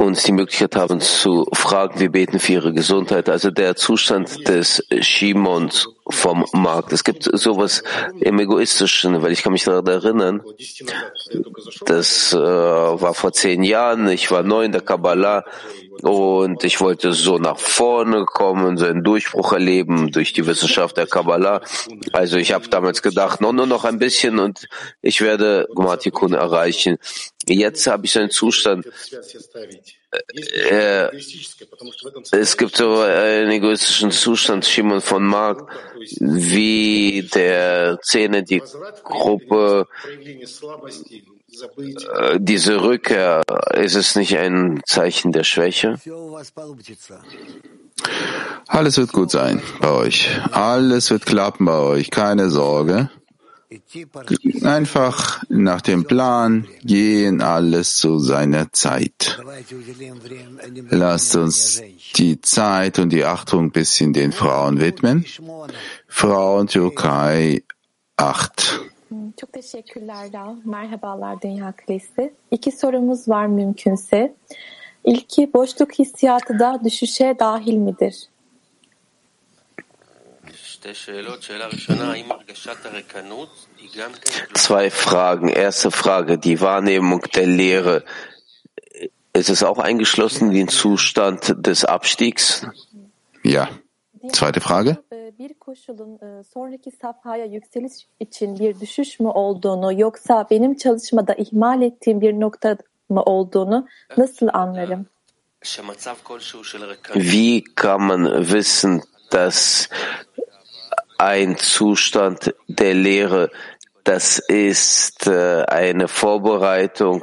[0.00, 2.00] uns die Möglichkeit haben zu fragen.
[2.00, 3.28] Wir beten für Ihre Gesundheit.
[3.28, 6.92] Also der Zustand des Shimons vom Markt.
[6.92, 7.82] Es gibt sowas
[8.20, 10.42] im Egoistischen, weil ich kann mich daran erinnern,
[11.86, 15.44] das äh, war vor zehn Jahren, ich war neu in der Kabbalah
[16.02, 21.06] und ich wollte so nach vorne kommen, so einen Durchbruch erleben durch die Wissenschaft der
[21.06, 21.60] Kabbalah.
[22.12, 24.68] Also ich habe damals gedacht, no, nur noch ein bisschen und
[25.02, 26.98] ich werde Gmatikun erreichen.
[27.46, 28.86] Jetzt habe ich einen Zustand,
[30.10, 31.08] äh,
[32.32, 35.70] es gibt so einen egoistischen Zustand, Shimon von Mark,
[36.18, 38.62] wie der Zähne die
[39.04, 39.86] Gruppe
[42.14, 43.42] äh, diese Rückkehr,
[43.74, 45.98] ist es nicht ein Zeichen der Schwäche?
[48.66, 50.28] Alles wird gut sein bei euch.
[50.52, 52.10] Alles wird klappen bei euch.
[52.10, 53.10] Keine Sorge.
[54.64, 59.40] Einfach nach dem Plan gehen, alles zu seiner Zeit.
[60.90, 61.80] Lasst uns
[62.16, 65.24] die Zeit und die Achtung ein bisschen den Frauen widmen.
[66.08, 67.62] Frauen Türkei
[68.16, 68.80] 8.
[69.40, 70.56] Çok teşekkürler Rav.
[70.64, 72.32] Merhabalar Dünya Kulesi.
[72.50, 74.34] İki sorumuz var mümkünse.
[75.04, 78.29] İlki boşluk hissiyatı da düşüşe dahil midir?
[84.54, 85.48] Zwei Fragen.
[85.48, 88.04] Erste Frage, die Wahrnehmung der Lehre.
[89.32, 92.66] Ist es auch eingeschlossen in den Zustand des Abstiegs?
[93.42, 93.68] Ja.
[94.32, 94.96] Zweite Frage.
[95.38, 96.18] Bir koşulun
[96.54, 102.76] sonraki safhaya yükseliş için bir düşüş mü olduğunu yoksa benim çalışmada ihmal ettiğim bir nokta
[103.08, 105.06] mı olduğunu nasıl anlarım?
[107.14, 109.02] Wie kann man wissen,
[109.32, 109.88] dass
[111.20, 113.50] ein Zustand der Lehre,
[114.04, 117.22] das ist eine Vorbereitung,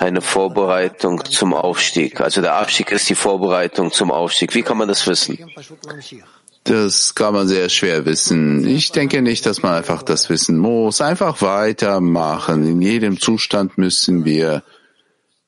[0.00, 2.20] eine Vorbereitung zum Aufstieg.
[2.20, 4.54] Also der Abstieg ist die Vorbereitung zum Aufstieg.
[4.54, 5.38] Wie kann man das wissen?
[6.64, 8.66] Das kann man sehr schwer wissen.
[8.66, 11.00] Ich denke nicht, dass man einfach das wissen muss.
[11.00, 12.66] Einfach weitermachen.
[12.66, 14.64] In jedem Zustand müssen wir,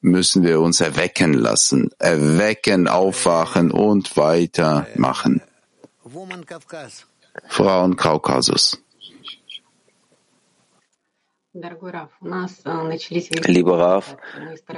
[0.00, 1.90] müssen wir uns erwecken lassen.
[1.98, 5.42] Erwecken, aufwachen und weitermachen.
[7.46, 8.78] Frauen Kaukasus.
[13.46, 14.16] Lieber Raf,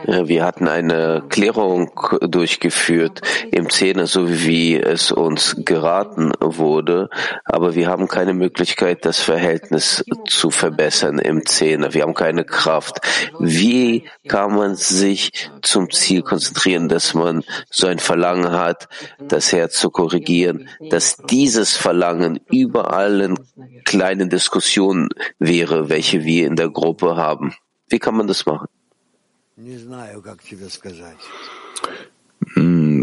[0.07, 3.21] wir hatten eine Klärung durchgeführt
[3.53, 7.11] im Zehner, so wie es uns geraten wurde,
[7.45, 11.93] aber wir haben keine Möglichkeit, das Verhältnis zu verbessern im Zehner.
[11.95, 13.01] Wir haben keine Kraft.
[13.39, 19.79] Wie kann man sich zum Ziel konzentrieren, dass man so ein Verlangen hat, das Herz
[19.79, 23.39] zu korrigieren, dass dieses Verlangen über allen
[23.85, 25.09] kleinen Diskussionen
[25.39, 27.55] wäre, welche wir in der Gruppe haben.
[27.89, 28.69] Wie kann man das machen?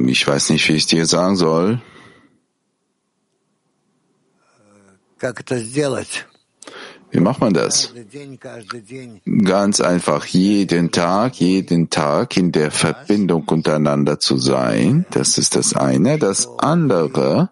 [0.08, 1.82] Ich weiß nicht, wie ich dir sagen soll.
[7.10, 7.94] Wie macht man das?
[9.44, 15.06] Ganz einfach jeden Tag, jeden Tag in der Verbindung untereinander zu sein.
[15.12, 16.20] Das ist das eine.
[16.20, 17.50] Das andere,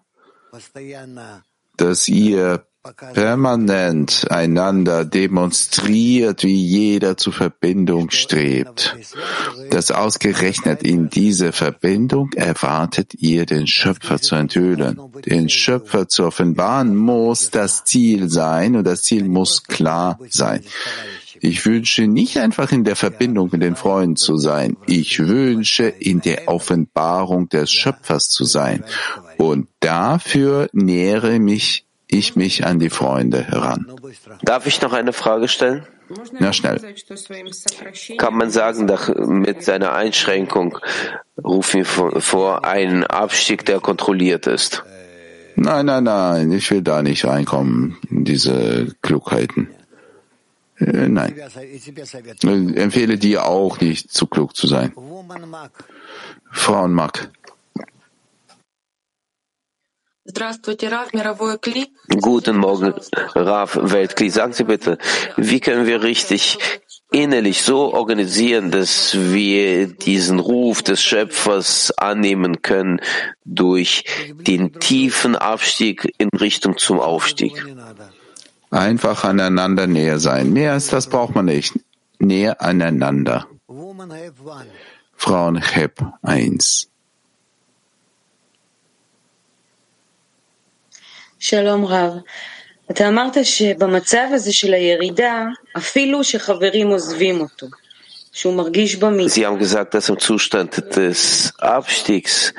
[1.76, 2.65] dass ihr
[3.14, 8.96] permanent einander demonstriert, wie jeder zur Verbindung strebt.
[9.70, 14.98] Das ausgerechnet in diese Verbindung erwartet ihr, den Schöpfer zu enthüllen.
[15.24, 20.62] Den Schöpfer zu offenbaren muss das Ziel sein und das Ziel muss klar sein.
[21.40, 24.76] Ich wünsche nicht einfach in der Verbindung mit den Freunden zu sein.
[24.86, 28.84] Ich wünsche in der Offenbarung des Schöpfers zu sein.
[29.36, 33.86] Und dafür nähere mich ich mich an die Freunde heran.
[34.42, 35.86] Darf ich noch eine Frage stellen?
[36.38, 36.80] Na schnell.
[38.16, 40.78] Kann man sagen, dass mit seiner Einschränkung
[41.42, 44.84] rufen wir vor einen Abstieg, der kontrolliert ist?
[45.56, 49.70] Nein, nein, nein, ich will da nicht reinkommen in diese Klugheiten.
[50.78, 51.34] Äh, nein.
[51.72, 51.88] Ich
[52.76, 54.92] empfehle dir auch nicht, zu klug zu sein.
[56.52, 57.30] Frauen Mack.
[62.20, 62.94] Guten Morgen,
[63.34, 64.30] Rav Weltkli.
[64.30, 64.98] Sagen Sie bitte,
[65.36, 66.58] wie können wir richtig
[67.12, 73.00] innerlich so organisieren, dass wir diesen Ruf des Schöpfers annehmen können
[73.44, 74.04] durch
[74.34, 77.64] den tiefen Abstieg in Richtung zum Aufstieg?
[78.70, 80.52] Einfach aneinander näher sein.
[80.52, 81.78] Mehr als das braucht man nicht.
[82.18, 83.46] Näher aneinander.
[85.16, 86.88] Frauen Heb 1.
[91.45, 92.13] שלום רב.
[92.91, 95.45] אתה אמרת שבמצב הזה של הירידה,
[95.77, 97.67] אפילו שחברים עוזבים אותו,
[98.31, 99.29] שהוא מרגיש במידה.
[99.29, 102.53] Sie haben gesagt, dass im Zustand des Abstiegs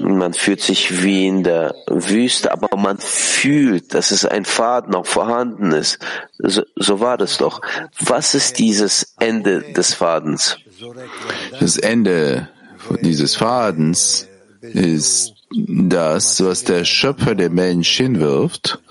[0.00, 5.06] man fühlt sich wie in der Wüste, aber man fühlt, dass es ein Faden noch
[5.06, 5.98] vorhanden ist.
[6.38, 7.60] So, so war das doch.
[8.00, 10.58] Was ist dieses Ende des Fadens?
[11.60, 12.48] Das Ende
[13.02, 14.28] dieses Fadens
[14.60, 18.81] ist das, was der Schöpfer der Mensch hinwirft.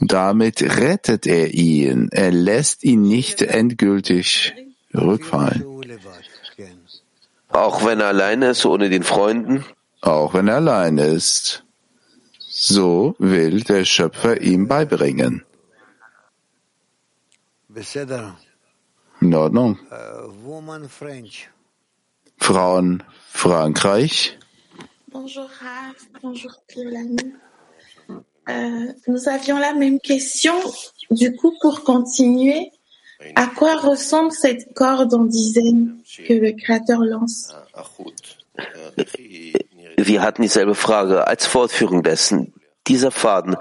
[0.00, 2.08] Damit rettet er ihn.
[2.10, 4.52] Er lässt ihn nicht endgültig
[4.94, 5.64] rückfallen.
[7.48, 9.64] Auch wenn er alleine ist, ohne den Freunden?
[10.00, 11.64] Auch wenn er allein ist.
[12.38, 15.44] So will der Schöpfer ihm beibringen.
[19.20, 19.78] In Ordnung.
[22.38, 24.38] Frauen Frankreich.
[25.12, 27.16] Bonjour Raph, bonjour Kilani.
[28.48, 30.54] Euh, nous avions la même question.
[31.10, 32.70] Du coup, pour continuer,
[33.34, 37.54] à quoi ressemble cette corde en dizaines que le Créateur lance
[39.98, 42.52] Wir hatten dieselbe Frage als Fortführung dessen.
[42.86, 43.56] Dieser Faden,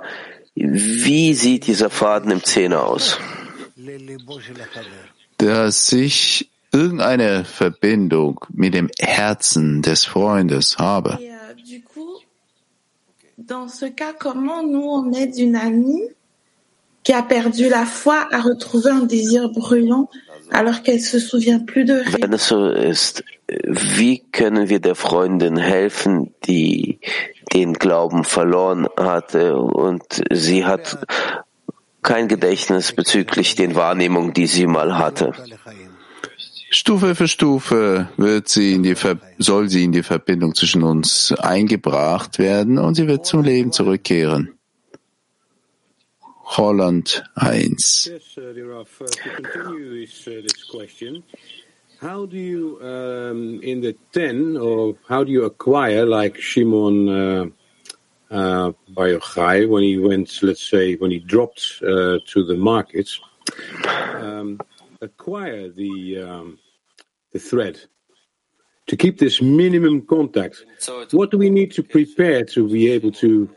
[0.56, 3.18] wie sieht dieser Faden im Zehner aus?
[5.38, 11.20] Dass ich irgendeine Verbindung mit dem Herzen des Freundes habe.
[11.20, 12.20] Et, euh, du coup,
[13.48, 16.04] dans ce cas, comment nous, on aide une amie
[17.04, 20.10] qui a perdu la foi à retrouver un désir brûlant
[20.52, 25.58] alors qu'elle se souvient plus de rien Wenn so ist, wie können wir der Freundin
[25.58, 27.00] helfen, die
[27.54, 31.00] den Glauben verloren hatte und sie hat
[32.02, 35.34] kein Gedächtnis bezüglich den Wahrnehmungen, die sie mal hatte?
[36.74, 41.34] Stufe für Stufe wird sie in die Ver soll sie in die Verbindung zwischen uns
[41.34, 44.58] eingebracht werden und sie wird zum Leben zurückkehren.
[46.46, 48.06] Holland 1.
[48.06, 51.24] Yes, uh, dear Raf, uh, to continue this, uh, this question,
[52.02, 57.46] how do you, um, in the 10, or how do you acquire, like Shimon uh,
[58.32, 59.20] uh, Bar
[59.68, 63.20] when he went, let's say, when he dropped uh, to the markets,
[64.16, 64.58] um,
[65.02, 66.60] acquire the, um,
[67.34, 67.80] the thread?
[68.88, 70.66] To keep this minimum contact,
[71.12, 73.48] what do we need to prepare to be able to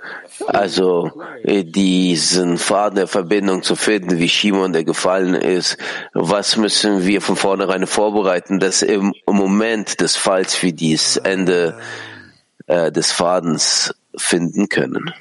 [0.46, 1.10] Also
[1.42, 5.76] äh, diesen Faden der Verbindung zu finden, wie Shimon, der gefallen ist,
[6.12, 11.80] was müssen wir von vornherein vorbereiten, dass im Moment des Falls wir dieses Ende
[12.66, 15.12] äh, des Fadens finden können?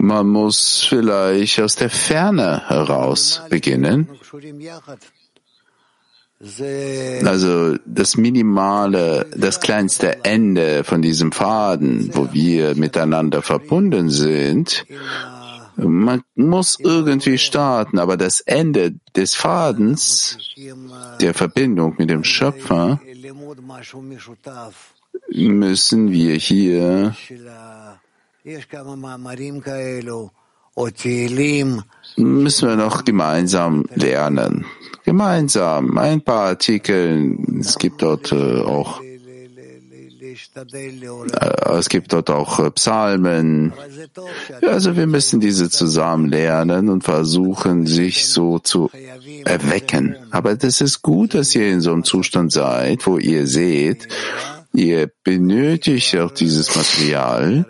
[0.00, 4.08] Man muss vielleicht aus der Ferne heraus beginnen.
[7.24, 14.86] Also das minimale, das kleinste Ende von diesem Faden, wo wir miteinander verbunden sind,
[15.76, 20.38] man muss irgendwie starten, aber das Ende des Fadens,
[21.20, 23.00] der Verbindung mit dem Schöpfer,
[25.28, 27.16] müssen wir hier
[32.16, 34.64] müssen wir noch gemeinsam lernen.
[35.04, 37.36] Gemeinsam ein paar Artikel.
[37.60, 39.00] Es gibt dort äh, auch
[40.54, 43.72] äh, es gibt dort auch äh, Psalmen.
[44.62, 48.90] Also wir müssen diese zusammen lernen und versuchen, sich so zu
[49.44, 50.16] erwecken.
[50.30, 54.08] Aber das ist gut, dass ihr in so einem Zustand seid, wo ihr seht,
[54.72, 57.66] ihr benötigt auch dieses Material.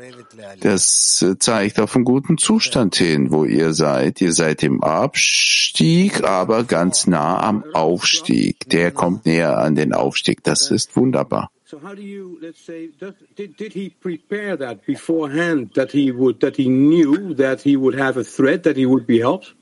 [0.60, 4.20] Das zeigt auf einen guten Zustand hin, wo ihr seid.
[4.20, 8.68] Ihr seid im Abstieg, aber ganz nah am Aufstieg.
[8.70, 10.42] Der kommt näher an den Aufstieg.
[10.44, 11.50] Das ist wunderbar.
[11.70, 16.10] So how do you, let's say, does, did, did he prepare that beforehand that he
[16.10, 19.52] would, that he knew that he would have a threat, that he would be helped?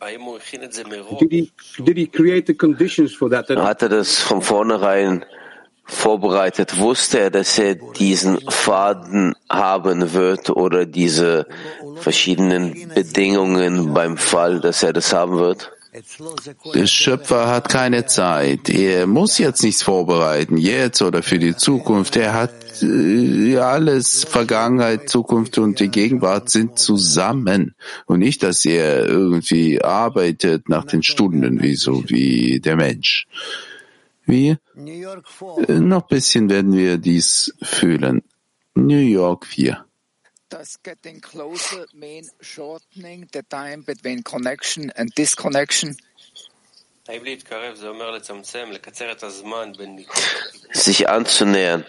[0.00, 1.52] Did he,
[1.84, 3.46] did he create the conditions for that?
[3.46, 5.24] that Hat er das von vornherein
[5.86, 6.78] vorbereitet?
[6.78, 11.46] Wusste er, dass er diesen Faden haben wird oder diese
[11.96, 15.72] verschiedenen Bedingungen beim Fall, dass er das haben wird?
[16.74, 18.68] Der Schöpfer hat keine Zeit.
[18.68, 22.16] Er muss jetzt nichts vorbereiten, jetzt oder für die Zukunft.
[22.16, 27.74] Er hat äh, alles, Vergangenheit, Zukunft und die Gegenwart sind zusammen.
[28.04, 33.26] Und nicht, dass er irgendwie arbeitet nach den Stunden, wie so wie der Mensch.
[34.26, 38.22] Wir, äh, noch ein bisschen werden wir dies fühlen.
[38.74, 39.84] New York 4.
[40.48, 45.96] Does getting closer mean shortening the time between connection and disconnection?
[50.72, 51.84] Sich anzunähern,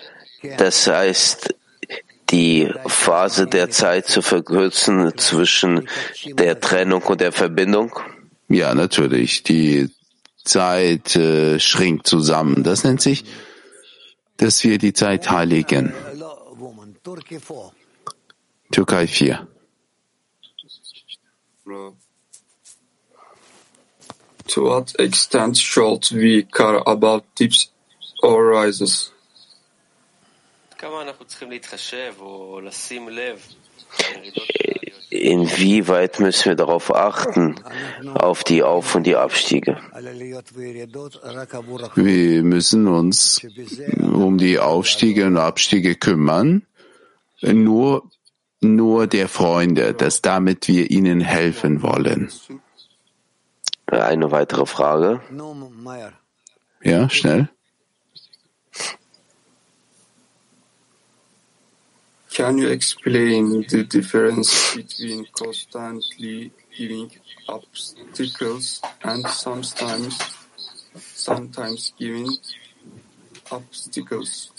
[0.58, 1.56] das heißt,
[2.30, 5.90] die Phase der Zeit zu verkürzen zwischen
[6.26, 8.00] der Trennung und der Verbindung?
[8.48, 9.44] Ja, natürlich.
[9.44, 9.90] Die
[10.48, 12.64] Zeit äh, schrinkt zusammen.
[12.64, 13.26] Das nennt sich,
[14.38, 15.94] dass wir die Zeit heiligen.
[18.72, 19.48] Türkei 4.
[24.48, 27.70] To what extent should we care about dips
[28.24, 29.12] or rises?
[35.10, 37.56] Inwieweit müssen wir darauf achten,
[38.14, 39.78] auf die Auf- und die Abstiege?
[41.96, 43.42] Wir müssen uns
[44.02, 46.64] um die Aufstiege und Abstiege kümmern,
[47.42, 48.04] nur,
[48.60, 52.30] nur der Freunde, dass damit wir ihnen helfen wollen.
[53.86, 55.22] Eine weitere Frage.
[56.84, 57.50] Ja, schnell.
[62.38, 67.10] Can you explain the difference between constantly giving
[67.50, 70.20] obstacles and sometimes
[71.16, 72.30] sometimes giving
[73.50, 74.52] obstacles?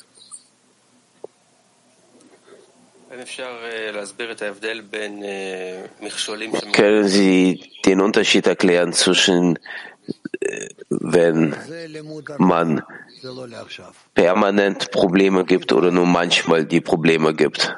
[6.72, 9.57] Können Sie den Unterschied erklären zwischen,
[10.89, 11.55] wenn
[12.39, 12.83] man
[14.14, 17.76] permanent Probleme gibt oder nur manchmal die Probleme gibt?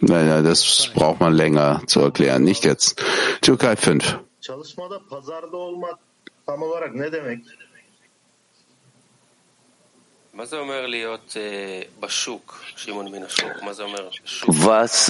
[0.00, 3.02] Nein, nein, das braucht man länger zu erklären, nicht jetzt.
[3.40, 4.18] Türkei 5.
[4.40, 5.98] Çalışmada pazarda olmak
[6.46, 7.40] tam olarak ne demek?
[10.34, 10.52] Was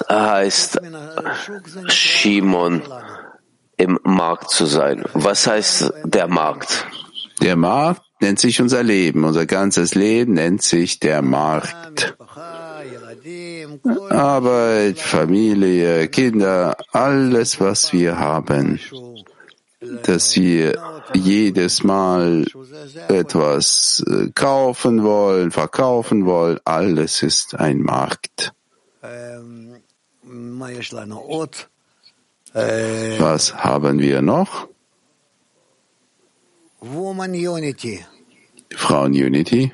[0.08, 0.80] heißt
[1.88, 2.82] Shimon
[3.76, 5.04] im Markt zu sein?
[5.14, 6.86] Was heißt der Markt?
[7.40, 9.24] Der Markt nennt sich unser Leben.
[9.24, 12.16] Unser ganzes Leben nennt sich der Markt.
[14.10, 18.80] Arbeit, Familie, Kinder, alles, was wir haben,
[20.04, 20.78] dass wir
[21.14, 22.46] jedes Mal
[23.08, 28.52] etwas äh, kaufen wollen, verkaufen wollen, alles ist ein Markt.
[32.54, 34.68] Was haben wir noch?
[36.80, 38.04] Woman Unity.
[38.74, 39.72] Frauen Unity.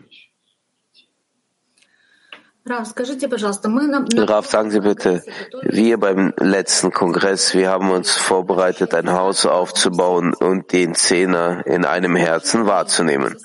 [2.68, 5.22] Raf, sagen Sie bitte,
[5.62, 11.86] wir beim letzten Kongress, wir haben uns vorbereitet, ein Haus aufzubauen und den Zehner in
[11.86, 13.36] einem Herzen wahrzunehmen.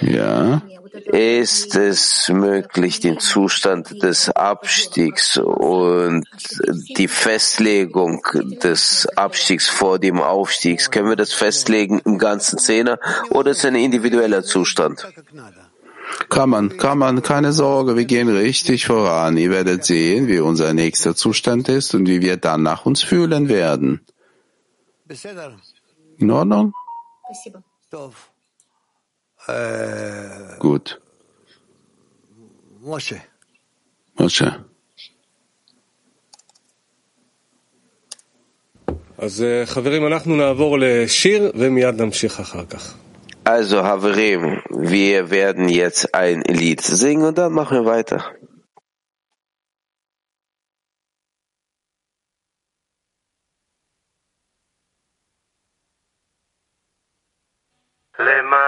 [0.00, 0.62] Ja.
[1.06, 6.24] Ist es möglich, den Zustand des Abstiegs und
[6.96, 8.22] die Festlegung
[8.62, 12.98] des Abstiegs vor dem Aufstiegs, können wir das festlegen im ganzen Zehner
[13.30, 15.06] oder ist es ein individueller Zustand?
[16.28, 19.36] Kann man, kann man, keine Sorge, wir gehen richtig voran.
[19.36, 23.48] Ihr werdet sehen, wie unser nächster Zustand ist und wie wir dann nach uns fühlen
[23.48, 24.00] werden.
[26.18, 26.72] In Ordnung?
[29.48, 31.00] Äh, Gut.
[32.80, 33.20] Moshe.
[34.16, 34.64] Moshe.
[43.44, 48.34] Also, Haverim, wir werden jetzt ein Lied singen und dann machen wir weiter.
[58.18, 58.67] Lema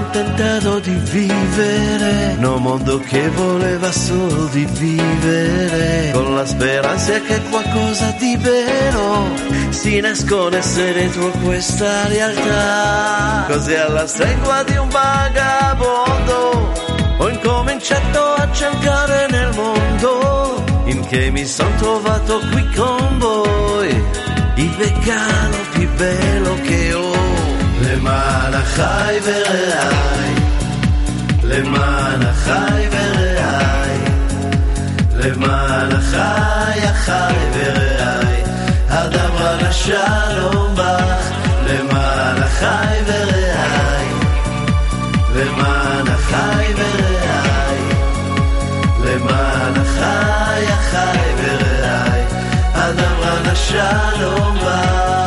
[0.00, 7.40] ho accontentato di vivere, un mondo che voleva solo di vivere, con la speranza che
[7.50, 9.28] qualcosa di vero
[9.68, 13.44] si nascondesse dentro questa realtà.
[13.48, 16.72] Così alla stregua di un vagabondo
[17.18, 24.04] ho incominciato a cercare nel mondo in che mi sono trovato qui con voi,
[24.54, 27.39] il vegano più bello che ho.
[27.99, 30.35] למען החי ורעי,
[31.43, 33.99] למען החי ורעי,
[35.13, 38.41] למען החי החי ורעי,
[38.89, 41.31] הדברה לשלום בך,
[41.67, 44.07] למען החי ורעי,
[45.35, 47.81] למען החי ורעי,
[49.03, 52.23] למען החי החי ורעי,
[52.73, 55.18] הדברה לשלום Costruiremo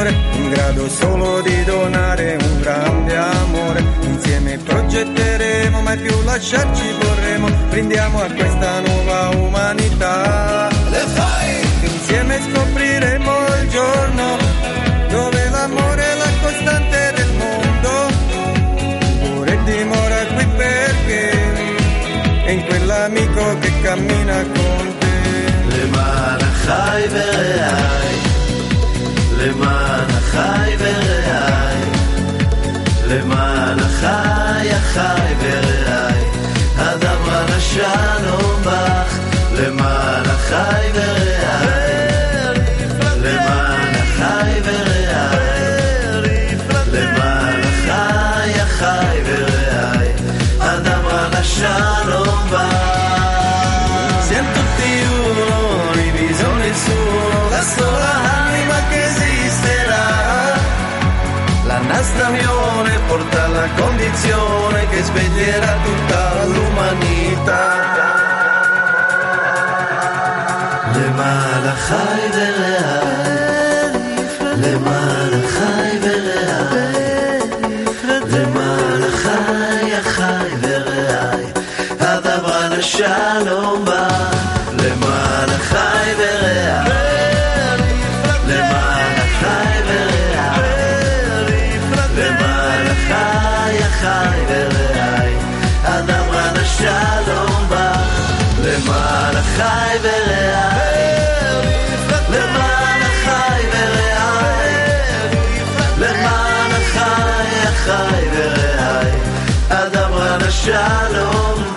[0.00, 3.84] dolore, in grado solo di donare un grande amore.
[4.02, 10.68] Insieme progetteremo, mai più lasciarci vorremo, brindiamo a questa nuova umanità.
[10.90, 11.68] Le fai!
[11.82, 13.30] Insieme scopriremo
[13.62, 14.36] il giorno
[15.08, 17.90] dove l'amore è la costante del mondo.
[19.22, 21.30] Pure dimora qui perché
[22.44, 25.08] è in quell'amico che cammina con te.
[25.76, 25.86] Le
[29.40, 31.82] למען החי ורעי,
[33.06, 36.24] למען החי החי ורעי,
[36.76, 39.18] אדם רשע לא בך,
[39.52, 42.00] למען החי ורעי,
[54.28, 58.29] Siento tío, y mis orejas, las.
[61.99, 67.63] La nastazione porta alla condizione che sveglierà tutta l'umanità.
[70.95, 73.91] למען החי ורעי,
[74.63, 77.39] למען החי ורעי,
[78.31, 81.45] למען החי החי ורעי,
[81.99, 83.85] הדבר לשלום
[99.60, 101.20] חי ולאי
[102.30, 104.74] למען החי ולאי
[105.98, 109.10] למען החי החי ולאי
[109.68, 111.69] אדם רע לשלום